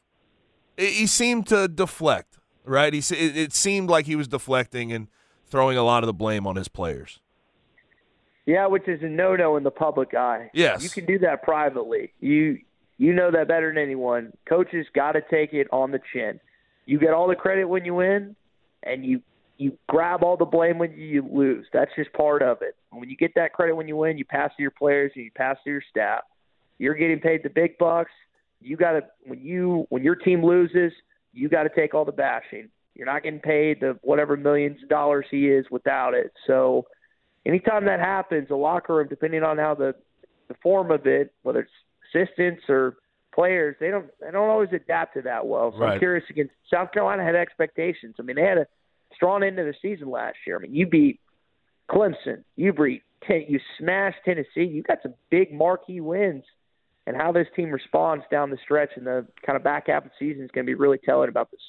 he 0.77 1.07
seemed 1.07 1.47
to 1.49 1.69
deflect, 1.69 2.39
right? 2.65 2.93
He 2.93 3.01
it 3.15 3.53
seemed 3.53 3.89
like 3.91 4.07
he 4.07 4.17
was 4.17 4.27
deflecting 4.27 4.93
and 4.93 5.09
throwing 5.53 5.77
a 5.77 5.85
lot 5.85 6.03
of 6.03 6.09
the 6.09 6.13
blame 6.13 6.47
on 6.47 6.57
his 6.57 6.67
players. 6.67 7.21
Yeah, 8.47 8.67
which 8.67 8.89
is 8.89 9.01
a 9.03 9.07
no-no 9.07 9.57
in 9.57 9.63
the 9.63 9.71
public 9.71 10.15
eye. 10.15 10.51
Yes, 10.53 10.83
you 10.83 10.91
can 10.91 11.05
do 11.05 11.21
that 11.21 11.45
privately. 11.45 12.13
You 12.19 12.59
you 12.99 13.13
know 13.13 13.31
that 13.31 13.47
better 13.47 13.73
than 13.73 13.81
anyone. 13.81 14.33
Coaches 14.49 14.87
got 14.93 15.13
to 15.13 15.21
take 15.31 15.53
it 15.53 15.69
on 15.71 15.93
the 15.93 16.01
chin. 16.13 16.41
You 16.87 16.99
get 16.99 17.13
all 17.13 17.29
the 17.29 17.37
credit 17.37 17.67
when 17.67 17.85
you 17.85 17.95
win, 17.95 18.35
and 18.83 19.05
you 19.05 19.23
you 19.59 19.79
grab 19.89 20.25
all 20.25 20.37
the 20.37 20.45
blame 20.45 20.79
when 20.79 20.93
you 20.95 21.25
lose. 21.31 21.67
That's 21.73 21.93
just 21.95 22.13
part 22.15 22.43
of 22.43 22.63
it. 22.63 22.75
When 22.91 23.09
you 23.09 23.17
get 23.17 23.33
that 23.37 23.53
credit 23.53 23.77
when 23.77 23.87
you 23.87 23.97
win, 23.97 24.19
you 24.19 24.25
pass 24.25 24.51
to 24.57 24.63
your 24.63 24.73
players 24.73 25.13
and 25.15 25.25
you 25.25 25.31
pass 25.37 25.57
to 25.63 25.71
your 25.71 25.83
staff. 25.89 26.23
You're 26.79 26.95
getting 26.95 27.21
paid 27.21 27.45
the 27.45 27.51
big 27.51 27.79
bucks. 27.79 28.11
You 28.61 28.77
got 28.77 28.93
to 28.93 29.03
when 29.25 29.41
you 29.41 29.87
when 29.91 30.03
your 30.03 30.17
team 30.17 30.45
loses, 30.45 30.93
you 31.33 31.49
got 31.49 31.63
to 31.63 31.71
take 31.77 31.95
all 31.95 32.05
the 32.05 32.11
bashing. 32.11 32.71
You're 32.95 33.07
not 33.07 33.23
getting 33.23 33.41
paid 33.41 33.81
the 33.81 33.99
whatever 34.03 34.37
millions 34.37 34.83
of 34.83 34.89
dollars 34.89 35.27
he 35.31 35.49
is 35.49 35.67
without 35.71 36.15
it. 36.15 36.33
So 36.47 36.87
anytime 37.47 37.87
that 37.87 38.01
happens, 38.01 38.49
the 38.49 38.57
locker 38.57 38.97
room, 38.97 39.09
depending 39.09 39.43
on 39.43 39.59
how 39.59 39.75
the 39.75 39.95
the 40.49 40.55
form 40.63 40.91
of 40.91 41.07
it, 41.07 41.33
whether 41.43 41.61
it's 41.61 41.71
assistants 42.15 42.63
or 42.69 42.97
players, 43.35 43.77
they 43.81 43.91
don't 43.91 44.07
they 44.21 44.31
don't 44.31 44.49
always 44.49 44.69
adapt 44.73 45.15
to 45.15 45.23
that 45.23 45.47
well. 45.47 45.73
So 45.73 45.79
right. 45.79 45.95
I'm 45.95 45.99
curious 45.99 46.25
against 46.29 46.53
South 46.73 46.93
Carolina 46.93 47.25
had 47.25 47.35
expectations. 47.35 48.17
I 48.19 48.23
mean, 48.23 48.37
they 48.37 48.43
had 48.43 48.59
a 48.59 48.67
strong 49.15 49.43
end 49.43 49.59
of 49.59 49.67
the 49.67 49.75
season 49.81 50.11
last 50.11 50.37
year. 50.47 50.57
I 50.57 50.61
mean, 50.61 50.75
you 50.75 50.87
beat 50.87 51.21
Clemson, 51.91 52.45
you 52.57 52.73
beat 52.73 53.03
you 53.29 53.61
smashed 53.79 54.19
Tennessee. 54.25 54.65
You 54.65 54.83
got 54.83 54.99
some 55.03 55.15
big 55.31 55.53
marquee 55.53 56.01
wins, 56.01 56.45
and 57.07 57.17
how 57.17 57.33
this 57.33 57.47
team 57.55 57.71
responds 57.71 58.25
down 58.31 58.51
the 58.51 58.59
stretch 58.63 58.91
and 58.97 59.07
the 59.07 59.27
kind 59.47 59.57
of 59.57 59.63
back 59.63 59.87
half 59.87 60.05
of 60.05 60.11
the 60.11 60.15
season 60.19 60.45
is 60.45 60.51
going 60.51 60.67
to 60.67 60.71
be 60.71 60.75
really 60.75 60.99
telling 60.99 61.29
about 61.29 61.51
this 61.51 61.61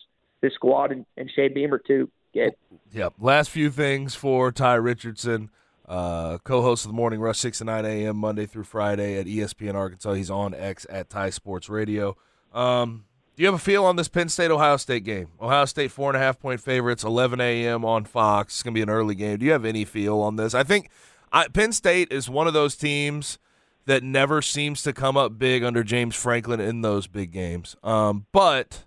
this 0.43 0.53
squad 0.53 0.91
and, 0.91 1.06
and 1.17 1.32
Shane 1.36 1.56
Beamer 1.56 1.79
too. 1.79 2.12
Get 2.34 2.58
yep. 2.91 3.13
Last 3.19 3.49
few 3.49 3.71
things 3.71 4.13
for 4.13 4.51
Tye 4.51 4.75
Richardson. 4.75 5.49
Uh, 5.88 6.38
co-host 6.39 6.86
of 6.86 6.91
the 6.91 6.95
Morning 6.95 7.19
Rush, 7.19 7.39
six 7.39 7.58
to 7.58 7.63
nine 7.63 7.86
a.m. 7.86 8.17
Monday 8.17 8.45
through 8.45 8.63
Friday 8.63 9.17
at 9.17 9.25
ESPN 9.25 9.73
Arkansas. 9.73 10.13
He's 10.13 10.29
on 10.29 10.53
X 10.53 10.86
at 10.89 11.10
Ty 11.10 11.32
Sports 11.32 11.69
Radio. 11.69 12.15
Um, 12.53 13.06
do 13.36 13.43
you 13.43 13.47
have 13.47 13.56
a 13.56 13.60
feel 13.60 13.84
on 13.84 13.95
this 13.95 14.08
Penn 14.08 14.29
State 14.29 14.51
Ohio 14.51 14.77
State 14.77 15.03
game? 15.03 15.29
Ohio 15.41 15.65
State 15.65 15.91
four 15.91 16.10
and 16.10 16.17
a 16.17 16.19
half 16.19 16.39
point 16.39 16.62
favorites, 16.62 17.03
11 17.03 17.41
a.m. 17.41 17.84
on 17.84 18.06
Fox. 18.06 18.56
It's 18.56 18.63
gonna 18.63 18.73
be 18.73 18.82
an 18.82 18.89
early 18.89 19.15
game. 19.15 19.39
Do 19.39 19.45
you 19.45 19.51
have 19.51 19.65
any 19.65 19.86
feel 19.86 20.19
on 20.19 20.36
this? 20.36 20.53
I 20.53 20.63
think 20.63 20.89
I, 21.32 21.47
Penn 21.47 21.71
State 21.71 22.12
is 22.12 22.29
one 22.29 22.47
of 22.47 22.53
those 22.53 22.75
teams 22.75 23.39
that 23.86 24.03
never 24.03 24.41
seems 24.41 24.84
to 24.84 24.93
come 24.93 25.17
up 25.17 25.38
big 25.38 25.63
under 25.63 25.84
James 25.84 26.15
Franklin 26.15 26.60
in 26.60 26.82
those 26.82 27.08
big 27.08 27.32
games. 27.32 27.75
Um, 27.84 28.25
but 28.32 28.86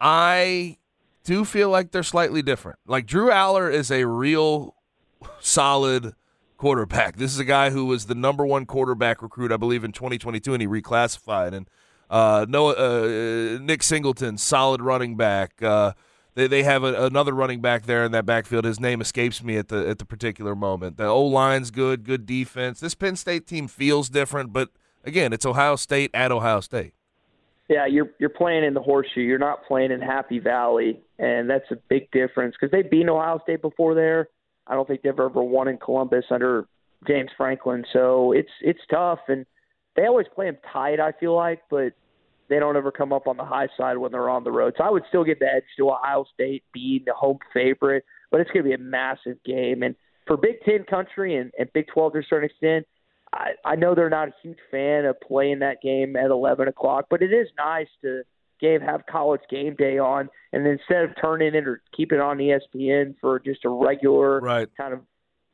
I 0.00 0.78
do 1.24 1.44
feel 1.44 1.68
like 1.70 1.90
they're 1.90 2.02
slightly 2.02 2.42
different. 2.42 2.78
Like 2.86 3.06
Drew 3.06 3.30
Allar 3.30 3.72
is 3.72 3.90
a 3.90 4.06
real 4.06 4.74
solid 5.40 6.14
quarterback. 6.56 7.16
This 7.16 7.32
is 7.32 7.38
a 7.38 7.44
guy 7.44 7.70
who 7.70 7.86
was 7.86 8.06
the 8.06 8.14
number 8.14 8.44
one 8.44 8.66
quarterback 8.66 9.22
recruit, 9.22 9.52
I 9.52 9.56
believe, 9.56 9.84
in 9.84 9.92
2022, 9.92 10.52
and 10.52 10.62
he 10.62 10.68
reclassified. 10.68 11.52
And 11.52 11.68
uh, 12.10 12.46
Noah, 12.48 12.72
uh, 12.72 13.58
Nick 13.60 13.82
Singleton, 13.82 14.38
solid 14.38 14.82
running 14.82 15.16
back. 15.16 15.62
Uh, 15.62 15.92
they 16.34 16.46
they 16.46 16.62
have 16.62 16.84
a, 16.84 17.06
another 17.06 17.32
running 17.32 17.60
back 17.60 17.86
there 17.86 18.04
in 18.04 18.12
that 18.12 18.24
backfield. 18.24 18.64
His 18.64 18.78
name 18.78 19.00
escapes 19.00 19.42
me 19.42 19.56
at 19.56 19.68
the 19.68 19.88
at 19.88 19.98
the 19.98 20.04
particular 20.04 20.54
moment. 20.54 20.96
The 20.96 21.06
O 21.06 21.24
line's 21.24 21.70
good, 21.70 22.04
good 22.04 22.26
defense. 22.26 22.80
This 22.80 22.94
Penn 22.94 23.16
State 23.16 23.46
team 23.46 23.68
feels 23.68 24.08
different, 24.08 24.52
but 24.52 24.70
again, 25.04 25.32
it's 25.32 25.44
Ohio 25.44 25.76
State 25.76 26.10
at 26.14 26.30
Ohio 26.30 26.60
State. 26.60 26.94
Yeah, 27.68 27.86
you're 27.86 28.10
you're 28.18 28.30
playing 28.30 28.64
in 28.64 28.74
the 28.74 28.80
horseshoe. 28.80 29.20
You're 29.20 29.38
not 29.38 29.64
playing 29.66 29.90
in 29.90 30.00
Happy 30.00 30.38
Valley, 30.38 31.00
and 31.18 31.50
that's 31.50 31.70
a 31.70 31.76
big 31.88 32.10
difference 32.10 32.54
because 32.58 32.72
they've 32.72 32.90
beaten 32.90 33.10
Ohio 33.10 33.40
State 33.44 33.60
before 33.60 33.94
there 33.94 34.28
I 34.68 34.74
don't 34.74 34.86
think 34.86 35.02
they've 35.02 35.12
ever 35.18 35.42
won 35.42 35.68
in 35.68 35.78
Columbus 35.78 36.26
under 36.30 36.66
James 37.06 37.30
Franklin. 37.36 37.84
So 37.92 38.32
it's 38.32 38.50
it's 38.60 38.80
tough, 38.90 39.20
and 39.28 39.46
they 39.96 40.06
always 40.06 40.26
play 40.34 40.46
them 40.46 40.58
tight. 40.72 41.00
I 41.00 41.12
feel 41.12 41.34
like, 41.34 41.62
but 41.70 41.94
they 42.48 42.58
don't 42.58 42.76
ever 42.76 42.92
come 42.92 43.12
up 43.12 43.26
on 43.26 43.36
the 43.36 43.44
high 43.44 43.68
side 43.76 43.96
when 43.96 44.12
they're 44.12 44.30
on 44.30 44.44
the 44.44 44.52
road. 44.52 44.74
So 44.76 44.84
I 44.84 44.90
would 44.90 45.04
still 45.08 45.24
give 45.24 45.38
the 45.38 45.46
edge 45.46 45.64
to 45.78 45.90
Ohio 45.90 46.24
State 46.34 46.64
being 46.72 47.02
the 47.06 47.14
home 47.14 47.38
favorite, 47.52 48.04
but 48.30 48.40
it's 48.40 48.50
going 48.50 48.64
to 48.64 48.68
be 48.68 48.74
a 48.74 48.78
massive 48.78 49.36
game. 49.44 49.82
And 49.82 49.94
for 50.26 50.36
Big 50.36 50.62
Ten 50.64 50.84
country 50.84 51.36
and, 51.36 51.50
and 51.58 51.70
Big 51.72 51.86
Twelve 51.92 52.12
to 52.12 52.18
a 52.18 52.22
certain 52.28 52.48
extent, 52.50 52.86
I, 53.32 53.50
I 53.64 53.76
know 53.76 53.94
they're 53.94 54.10
not 54.10 54.28
a 54.28 54.32
huge 54.42 54.58
fan 54.70 55.04
of 55.04 55.20
playing 55.20 55.60
that 55.60 55.82
game 55.82 56.16
at 56.16 56.30
eleven 56.30 56.68
o'clock, 56.68 57.06
but 57.10 57.22
it 57.22 57.32
is 57.32 57.48
nice 57.56 57.88
to 58.02 58.22
game 58.60 58.80
have 58.80 59.06
college 59.06 59.42
game 59.50 59.74
day 59.76 59.98
on, 59.98 60.28
and 60.52 60.66
instead 60.66 61.04
of 61.04 61.10
turning 61.20 61.54
it 61.54 61.66
or 61.66 61.82
keeping 61.96 62.18
it 62.18 62.22
on 62.22 62.38
ESPN 62.38 63.14
for 63.20 63.38
just 63.38 63.64
a 63.64 63.68
regular 63.68 64.40
right. 64.40 64.68
kind 64.76 64.94
of 64.94 65.00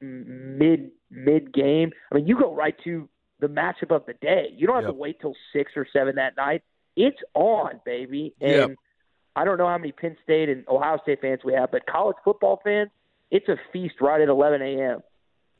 mid 0.00 0.90
mid 1.10 1.52
game, 1.52 1.90
I 2.10 2.16
mean, 2.16 2.26
you 2.26 2.38
go 2.38 2.54
right 2.54 2.74
to 2.84 3.08
the 3.40 3.48
matchup 3.48 3.94
of 3.94 4.06
the 4.06 4.14
day. 4.14 4.48
You 4.56 4.66
don't 4.66 4.76
have 4.76 4.84
yep. 4.84 4.92
to 4.92 4.98
wait 4.98 5.20
till 5.20 5.34
six 5.52 5.72
or 5.76 5.86
seven 5.92 6.16
that 6.16 6.36
night. 6.36 6.62
It's 6.96 7.18
on, 7.34 7.80
baby. 7.84 8.34
And 8.40 8.50
yep. 8.50 8.70
I 9.36 9.44
don't 9.44 9.58
know 9.58 9.66
how 9.66 9.78
many 9.78 9.92
Penn 9.92 10.16
State 10.22 10.48
and 10.48 10.66
Ohio 10.68 10.98
State 11.02 11.20
fans 11.20 11.40
we 11.44 11.54
have, 11.54 11.70
but 11.72 11.86
college 11.86 12.16
football 12.24 12.60
fans, 12.62 12.90
it's 13.30 13.48
a 13.48 13.56
feast 13.72 13.96
right 14.00 14.20
at 14.20 14.28
11 14.28 14.62
a.m. 14.62 15.00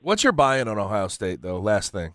What's 0.04 0.22
your 0.22 0.34
buy-in 0.34 0.68
on 0.68 0.78
Ohio 0.78 1.08
State, 1.08 1.40
though? 1.40 1.58
Last 1.58 1.90
thing. 1.90 2.12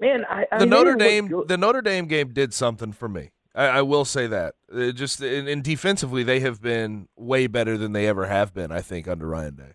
Man, 0.00 0.24
I, 0.28 0.46
I 0.50 0.58
the 0.58 0.66
Notre 0.66 0.96
Dame 0.96 1.44
the 1.46 1.56
Notre 1.56 1.80
Dame 1.80 2.06
game 2.06 2.32
did 2.32 2.52
something 2.52 2.92
for 2.92 3.08
me. 3.08 3.30
I, 3.54 3.66
I 3.66 3.82
will 3.82 4.04
say 4.04 4.26
that. 4.26 4.56
It 4.70 4.92
just 4.92 5.20
and, 5.20 5.62
defensively, 5.62 6.24
they 6.24 6.40
have 6.40 6.60
been 6.60 7.08
way 7.16 7.46
better 7.46 7.78
than 7.78 7.92
they 7.92 8.06
ever 8.08 8.26
have 8.26 8.52
been. 8.52 8.72
I 8.72 8.80
think 8.80 9.06
under 9.06 9.28
Ryan 9.28 9.54
Day. 9.54 9.72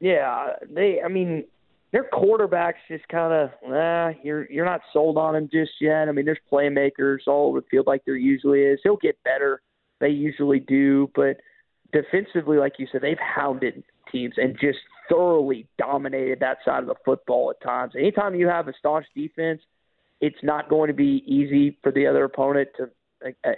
Yeah, 0.00 0.54
they. 0.68 1.02
I 1.04 1.08
mean, 1.08 1.44
their 1.92 2.08
quarterbacks 2.10 2.74
just 2.88 3.06
kind 3.08 3.32
of, 3.32 3.50
nah, 3.68 4.12
you're 4.24 4.50
you're 4.50 4.64
not 4.64 4.80
sold 4.92 5.18
on 5.18 5.36
him 5.36 5.48
just 5.52 5.72
yet. 5.78 6.08
I 6.08 6.12
mean, 6.12 6.24
there's 6.24 6.38
playmakers 6.50 7.18
all 7.26 7.50
over 7.50 7.60
the 7.60 7.66
field 7.70 7.86
like 7.86 8.04
there 8.06 8.16
usually 8.16 8.62
is. 8.62 8.80
He'll 8.82 8.96
get 8.96 9.22
better. 9.24 9.60
They 10.00 10.08
usually 10.08 10.58
do, 10.58 11.10
but 11.14 11.36
defensively, 11.92 12.56
like 12.56 12.78
you 12.78 12.88
said, 12.90 13.02
they've 13.02 13.18
hounded 13.18 13.84
teams 14.14 14.34
and 14.36 14.56
just 14.60 14.78
thoroughly 15.08 15.66
dominated 15.78 16.40
that 16.40 16.58
side 16.64 16.82
of 16.82 16.86
the 16.86 16.94
football 17.04 17.50
at 17.50 17.60
times. 17.66 17.92
Anytime 17.98 18.34
you 18.34 18.48
have 18.48 18.68
a 18.68 18.72
staunch 18.78 19.06
defense, 19.14 19.60
it's 20.20 20.42
not 20.42 20.68
going 20.68 20.88
to 20.88 20.94
be 20.94 21.22
easy 21.26 21.76
for 21.82 21.92
the 21.92 22.06
other 22.06 22.24
opponent 22.24 22.68
to 22.78 22.88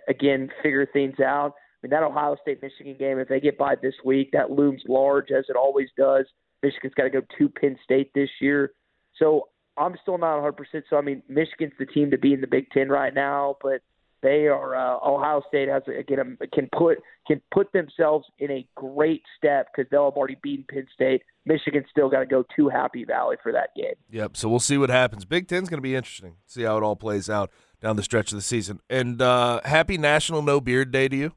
again 0.09 0.49
figure 0.62 0.87
things 0.92 1.21
out. 1.21 1.55
I 1.55 1.87
mean, 1.87 1.90
that 1.90 2.03
Ohio 2.03 2.37
State 2.40 2.62
Michigan 2.62 2.97
game, 2.99 3.19
if 3.19 3.29
they 3.29 3.40
get 3.40 3.59
by 3.59 3.75
this 3.81 3.95
week, 4.05 4.31
that 4.33 4.51
looms 4.51 4.83
large 4.88 5.31
as 5.31 5.45
it 5.49 5.57
always 5.57 5.88
does. 5.97 6.25
Michigan's 6.62 6.95
got 6.95 7.05
to 7.05 7.11
go 7.11 7.21
to 7.38 7.49
Penn 7.49 7.77
State 7.85 8.11
this 8.14 8.31
year. 8.40 8.73
So 9.19 9.49
I'm 9.77 9.97
still 10.01 10.19
not 10.19 10.40
100%. 10.40 10.55
So, 10.88 10.97
I 10.97 11.03
mean, 11.03 11.23
Michigan's 11.29 11.75
the 11.79 11.87
team 11.87 12.11
to 12.11 12.19
be 12.19 12.33
in 12.33 12.40
the 12.40 12.47
Big 12.47 12.71
Ten 12.71 12.88
right 12.88 13.14
now, 13.14 13.57
but 13.62 13.83
they 14.22 14.46
are 14.46 14.74
uh, 14.74 14.98
Ohio 15.07 15.42
State 15.48 15.68
has 15.68 15.83
again 15.87 16.38
can 16.52 16.68
put 16.76 16.98
can 17.26 17.40
put 17.52 17.72
themselves 17.72 18.26
in 18.38 18.50
a 18.50 18.66
great 18.74 19.22
step 19.37 19.68
because 19.74 19.88
they'll 19.90 20.07
have 20.07 20.16
already 20.16 20.37
beaten 20.42 20.64
Penn 20.68 20.87
State. 20.92 21.22
Michigan 21.44 21.85
still 21.90 22.09
got 22.09 22.20
to 22.20 22.26
go 22.26 22.44
to 22.57 22.68
Happy 22.68 23.05
Valley 23.05 23.37
for 23.42 23.52
that 23.52 23.70
game. 23.76 23.94
Yep. 24.11 24.37
So 24.37 24.48
we'll 24.48 24.59
see 24.59 24.79
what 24.79 24.90
happens. 24.90 25.24
Big 25.24 25.46
Ten's 25.46 25.68
going 25.68 25.79
to 25.79 25.83
be 25.83 25.94
interesting. 25.94 26.37
See 26.46 26.62
how 26.62 26.76
it 26.76 26.83
all 26.83 26.96
plays 26.96 27.31
out 27.31 27.50
down 27.81 27.96
the 27.96 28.02
stretch 28.02 28.33
of 28.33 28.37
the 28.37 28.42
season. 28.42 28.81
And 28.90 29.20
uh, 29.22 29.61
happy 29.64 29.98
National 29.98 30.42
No 30.42 30.61
Beard 30.61 30.90
Day 30.90 31.09
to 31.09 31.16
you. 31.16 31.33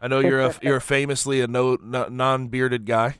I 0.00 0.08
know 0.08 0.20
you're 0.20 0.40
a 0.40 0.54
you're 0.62 0.80
famously 0.80 1.40
a 1.40 1.46
no, 1.46 1.76
no 1.82 2.08
non 2.08 2.48
bearded 2.48 2.86
guy. 2.86 3.16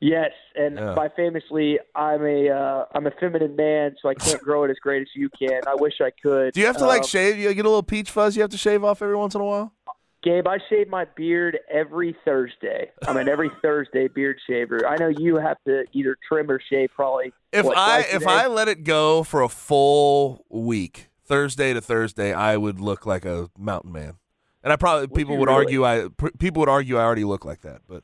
Yes, 0.00 0.30
and 0.56 0.76
Yeah. 0.78 0.94
by 0.94 1.10
famously, 1.10 1.78
I'm 1.94 2.24
a 2.24 2.48
uh, 2.48 2.84
I'm 2.94 3.06
a 3.06 3.10
feminine 3.12 3.54
man, 3.54 3.96
so 4.00 4.08
I 4.08 4.14
can't 4.14 4.40
grow 4.40 4.64
it 4.64 4.70
as 4.70 4.78
great 4.78 5.02
as 5.02 5.08
you 5.14 5.28
can. 5.38 5.60
I 5.68 5.74
wish 5.74 6.00
I 6.00 6.10
could. 6.22 6.54
Do 6.54 6.60
you 6.60 6.66
have 6.66 6.78
to 6.78 6.86
like 6.86 7.02
Um, 7.02 7.06
shave? 7.06 7.36
You 7.38 7.52
get 7.52 7.66
a 7.66 7.68
little 7.68 7.82
peach 7.82 8.10
fuzz. 8.10 8.34
You 8.34 8.40
have 8.42 8.50
to 8.52 8.58
shave 8.58 8.82
off 8.82 9.02
every 9.02 9.16
once 9.16 9.34
in 9.34 9.42
a 9.42 9.44
while. 9.44 9.74
Gabe, 10.22 10.46
I 10.46 10.58
shave 10.68 10.88
my 10.88 11.06
beard 11.16 11.58
every 11.70 12.14
Thursday. 12.26 12.90
I'm 13.06 13.16
an 13.16 13.28
every 13.28 13.50
Thursday 13.62 14.08
beard 14.08 14.38
shaver. 14.46 14.86
I 14.86 14.96
know 14.96 15.08
you 15.08 15.36
have 15.36 15.56
to 15.66 15.84
either 15.92 16.16
trim 16.26 16.50
or 16.50 16.60
shave 16.70 16.90
probably. 16.94 17.32
If 17.52 17.66
what, 17.66 17.76
I 17.76 18.00
if? 18.00 18.26
I 18.26 18.46
let 18.46 18.68
it 18.68 18.84
go 18.84 19.22
for 19.22 19.42
a 19.42 19.48
full 19.48 20.44
week, 20.48 21.08
Thursday 21.24 21.72
to 21.74 21.80
Thursday, 21.80 22.32
I 22.32 22.56
would 22.56 22.80
look 22.80 23.04
like 23.04 23.24
a 23.26 23.50
mountain 23.58 23.92
man. 23.92 24.14
And 24.62 24.72
I 24.72 24.76
probably 24.76 25.08
people 25.08 25.36
would 25.38 25.48
really? 25.48 25.64
argue 25.64 25.84
I 25.86 26.08
people 26.38 26.60
would 26.60 26.68
argue 26.68 26.96
I 26.96 27.02
already 27.02 27.24
look 27.24 27.44
like 27.46 27.62
that, 27.62 27.80
but 27.88 28.02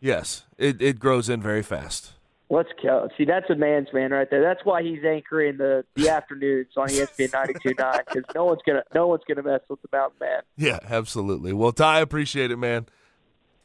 yes, 0.00 0.44
it 0.58 0.80
it 0.80 0.98
grows 0.98 1.28
in 1.28 1.40
very 1.40 1.62
fast. 1.62 2.12
Let's 2.52 2.70
go. 2.82 3.08
See, 3.16 3.24
that's 3.24 3.48
a 3.48 3.54
man's 3.54 3.92
man 3.92 4.10
right 4.10 4.28
there. 4.28 4.42
That's 4.42 4.64
why 4.64 4.82
he's 4.82 5.04
anchoring 5.04 5.56
the 5.58 5.84
the 5.94 6.08
afternoons 6.16 6.68
on 6.76 6.88
ESPN 6.88 7.30
92.9 7.30 7.98
because 8.06 8.24
no 8.34 8.44
one's 8.44 8.60
gonna 8.66 8.82
no 8.94 9.06
one's 9.06 9.22
gonna 9.28 9.42
mess 9.42 9.60
with 9.68 9.80
the 9.82 9.88
Mountain 9.92 10.18
Man. 10.20 10.42
Yeah, 10.56 10.78
absolutely. 10.88 11.52
Well, 11.52 11.72
Tye, 11.72 12.00
appreciate 12.00 12.50
it, 12.50 12.56
man. 12.56 12.86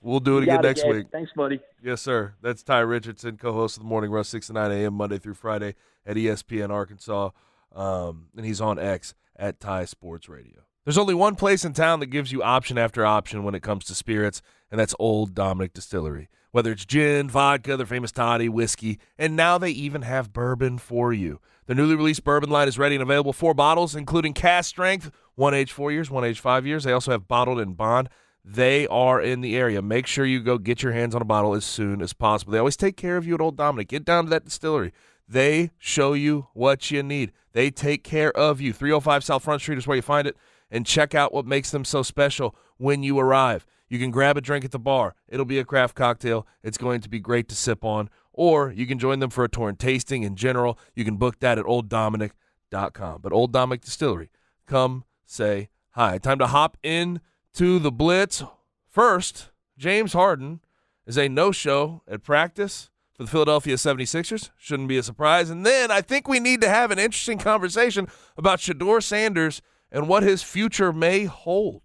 We'll 0.01 0.19
do 0.19 0.37
it 0.37 0.41
You 0.41 0.43
again 0.43 0.55
got 0.57 0.65
it, 0.65 0.67
next 0.67 0.87
week. 0.87 1.07
Thanks, 1.11 1.31
buddy. 1.35 1.59
Yes, 1.81 1.99
sir. 1.99 2.35
That's 2.43 2.61
Tye 2.61 2.81
Richardson, 2.81 3.37
co-host 3.37 3.77
of 3.77 3.83
the 3.83 3.89
Morning 3.89 4.11
Rush, 4.11 4.27
six 4.27 4.47
to 4.47 4.53
nine 4.53 4.71
a.m. 4.71 4.93
Monday 4.93 5.17
through 5.17 5.33
Friday 5.33 5.73
at 6.05 6.15
ESPN 6.15 6.69
Arkansas, 6.69 7.31
um, 7.73 8.27
and 8.37 8.45
he's 8.45 8.61
on 8.61 8.77
X 8.77 9.15
at 9.35 9.59
Ty 9.59 9.85
Sports 9.85 10.29
Radio. 10.29 10.61
There's 10.85 10.99
only 10.99 11.15
one 11.15 11.33
place 11.33 11.65
in 11.65 11.73
town 11.73 11.99
that 12.01 12.11
gives 12.11 12.31
you 12.31 12.43
option 12.43 12.77
after 12.77 13.03
option 13.03 13.43
when 13.43 13.55
it 13.55 13.63
comes 13.63 13.85
to 13.85 13.95
spirits, 13.95 14.43
and 14.69 14.79
that's 14.79 14.93
Old 14.99 15.33
Dominick 15.33 15.73
Distillery. 15.73 16.29
Whether 16.51 16.71
it's 16.71 16.85
gin, 16.85 17.27
vodka, 17.27 17.75
their 17.75 17.87
famous 17.87 18.11
toddy, 18.11 18.47
whiskey, 18.47 18.99
and 19.17 19.35
now 19.35 19.57
they 19.57 19.71
even 19.71 20.03
have 20.03 20.31
bourbon 20.31 20.77
for 20.77 21.11
you. 21.11 21.41
The 21.65 21.73
newly 21.73 21.95
released 21.95 22.23
bourbon 22.23 22.51
line 22.51 22.67
is 22.67 22.77
ready 22.77 22.93
and 22.93 23.01
available. 23.01 23.33
Four 23.33 23.55
bottles, 23.55 23.95
including 23.95 24.33
cask 24.33 24.69
strength, 24.69 25.09
one 25.33 25.55
age 25.55 25.71
four 25.71 25.91
years, 25.91 26.11
one 26.11 26.23
age 26.23 26.39
five 26.39 26.67
years. 26.67 26.83
They 26.83 26.91
also 26.91 27.11
have 27.11 27.27
bottled 27.27 27.59
and 27.59 27.75
bond. 27.75 28.07
They 28.43 28.85
are 28.85 29.19
in 29.19 29.41
the 29.41 29.57
area. 29.57 29.81
Make 29.81 30.05
sure 30.05 30.23
you 30.23 30.39
go 30.39 30.59
get 30.59 30.83
your 30.83 30.91
hands 30.91 31.15
on 31.15 31.21
a 31.21 31.25
bottle 31.25 31.55
as 31.55 31.65
soon 31.65 31.99
as 31.99 32.13
possible. 32.13 32.51
They 32.51 32.59
always 32.59 32.77
take 32.77 32.95
care 32.95 33.17
of 33.17 33.25
you 33.25 33.33
at 33.33 33.41
Old 33.41 33.57
Dominick. 33.57 33.87
Get 33.87 34.05
down 34.05 34.25
to 34.25 34.29
that 34.29 34.45
distillery. 34.45 34.93
They 35.27 35.71
show 35.79 36.13
you 36.13 36.45
what 36.53 36.91
you 36.91 37.01
need. 37.01 37.31
They 37.53 37.71
take 37.71 38.03
care 38.03 38.31
of 38.37 38.61
you. 38.61 38.71
305 38.71 39.23
South 39.23 39.43
Front 39.43 39.61
Street 39.61 39.79
is 39.79 39.87
where 39.87 39.95
you 39.95 40.03
find 40.03 40.27
it. 40.27 40.37
And 40.75 40.85
check 40.85 41.15
out 41.15 41.33
what 41.33 41.45
makes 41.45 41.71
them 41.71 41.85
so 41.85 42.03
special 42.03 42.53
when 42.75 43.01
you 43.01 43.17
arrive. 43.17 43.65
You 43.87 43.97
can 43.97 44.11
grab 44.11 44.35
a 44.35 44.41
drink 44.41 44.65
at 44.65 44.71
the 44.71 44.77
bar. 44.77 45.15
It'll 45.29 45.45
be 45.45 45.57
a 45.57 45.63
craft 45.63 45.95
cocktail. 45.95 46.45
It's 46.63 46.77
going 46.77 46.99
to 46.99 47.07
be 47.07 47.21
great 47.21 47.47
to 47.47 47.55
sip 47.55 47.85
on. 47.85 48.09
Or 48.33 48.73
you 48.73 48.85
can 48.85 48.99
join 48.99 49.19
them 49.19 49.29
for 49.29 49.45
a 49.45 49.49
tour 49.49 49.69
and 49.69 49.79
tasting 49.79 50.23
in 50.23 50.35
general. 50.35 50.77
You 50.93 51.05
can 51.05 51.15
book 51.15 51.39
that 51.39 51.57
at 51.57 51.63
olddominick.com. 51.63 53.21
But 53.21 53.31
Old 53.31 53.53
Dominick 53.53 53.85
Distillery, 53.85 54.31
come 54.67 55.05
say 55.25 55.69
hi. 55.91 56.17
Time 56.17 56.39
to 56.39 56.47
hop 56.47 56.75
in 56.83 57.21
to 57.53 57.79
the 57.79 57.91
Blitz. 57.91 58.43
First, 58.89 59.51
James 59.77 60.11
Harden 60.11 60.59
is 61.07 61.17
a 61.17 61.29
no 61.29 61.53
show 61.53 62.01
at 62.05 62.21
practice 62.21 62.89
for 63.15 63.23
the 63.23 63.29
Philadelphia 63.29 63.75
76ers. 63.75 64.49
Shouldn't 64.57 64.89
be 64.89 64.97
a 64.97 65.03
surprise. 65.03 65.49
And 65.49 65.65
then 65.65 65.89
I 65.89 66.01
think 66.01 66.27
we 66.27 66.41
need 66.41 66.59
to 66.59 66.69
have 66.69 66.91
an 66.91 66.99
interesting 66.99 67.37
conversation 67.37 68.09
about 68.35 68.59
Shedeur 68.59 69.01
Sanders 69.01 69.61
and 69.91 70.07
what 70.07 70.23
his 70.23 70.43
future 70.43 70.91
may 70.93 71.25
hold. 71.25 71.81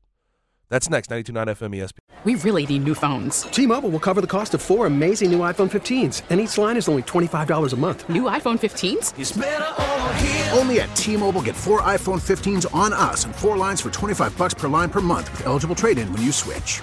That's 0.68 0.88
next, 0.88 1.10
92.9 1.10 1.46
FM 1.48 1.74
ESPN. 1.76 1.98
We 2.22 2.34
really 2.36 2.66
need 2.66 2.84
new 2.84 2.94
phones. 2.94 3.42
T-Mobile 3.42 3.88
will 3.88 3.98
cover 3.98 4.20
the 4.20 4.26
cost 4.26 4.52
of 4.52 4.60
four 4.60 4.84
amazing 4.86 5.30
new 5.32 5.38
iPhone 5.38 5.70
15s, 5.70 6.22
and 6.28 6.38
each 6.38 6.58
line 6.58 6.76
is 6.76 6.86
only 6.86 7.02
$25 7.02 7.72
a 7.72 7.76
month. 7.76 8.08
New 8.10 8.24
iPhone 8.24 8.58
15s? 8.58 10.56
Only 10.56 10.80
at 10.80 10.94
T-Mobile 10.94 11.42
get 11.42 11.56
four 11.56 11.80
iPhone 11.80 12.20
15s 12.20 12.72
on 12.74 12.92
us 12.92 13.24
and 13.24 13.34
four 13.34 13.56
lines 13.56 13.80
for 13.80 13.90
25 13.90 14.36
bucks 14.36 14.52
per 14.52 14.68
line 14.68 14.90
per 14.90 15.00
month 15.00 15.30
with 15.32 15.46
eligible 15.46 15.74
trade-in 15.74 16.12
when 16.12 16.20
you 16.20 16.30
switch. 16.30 16.82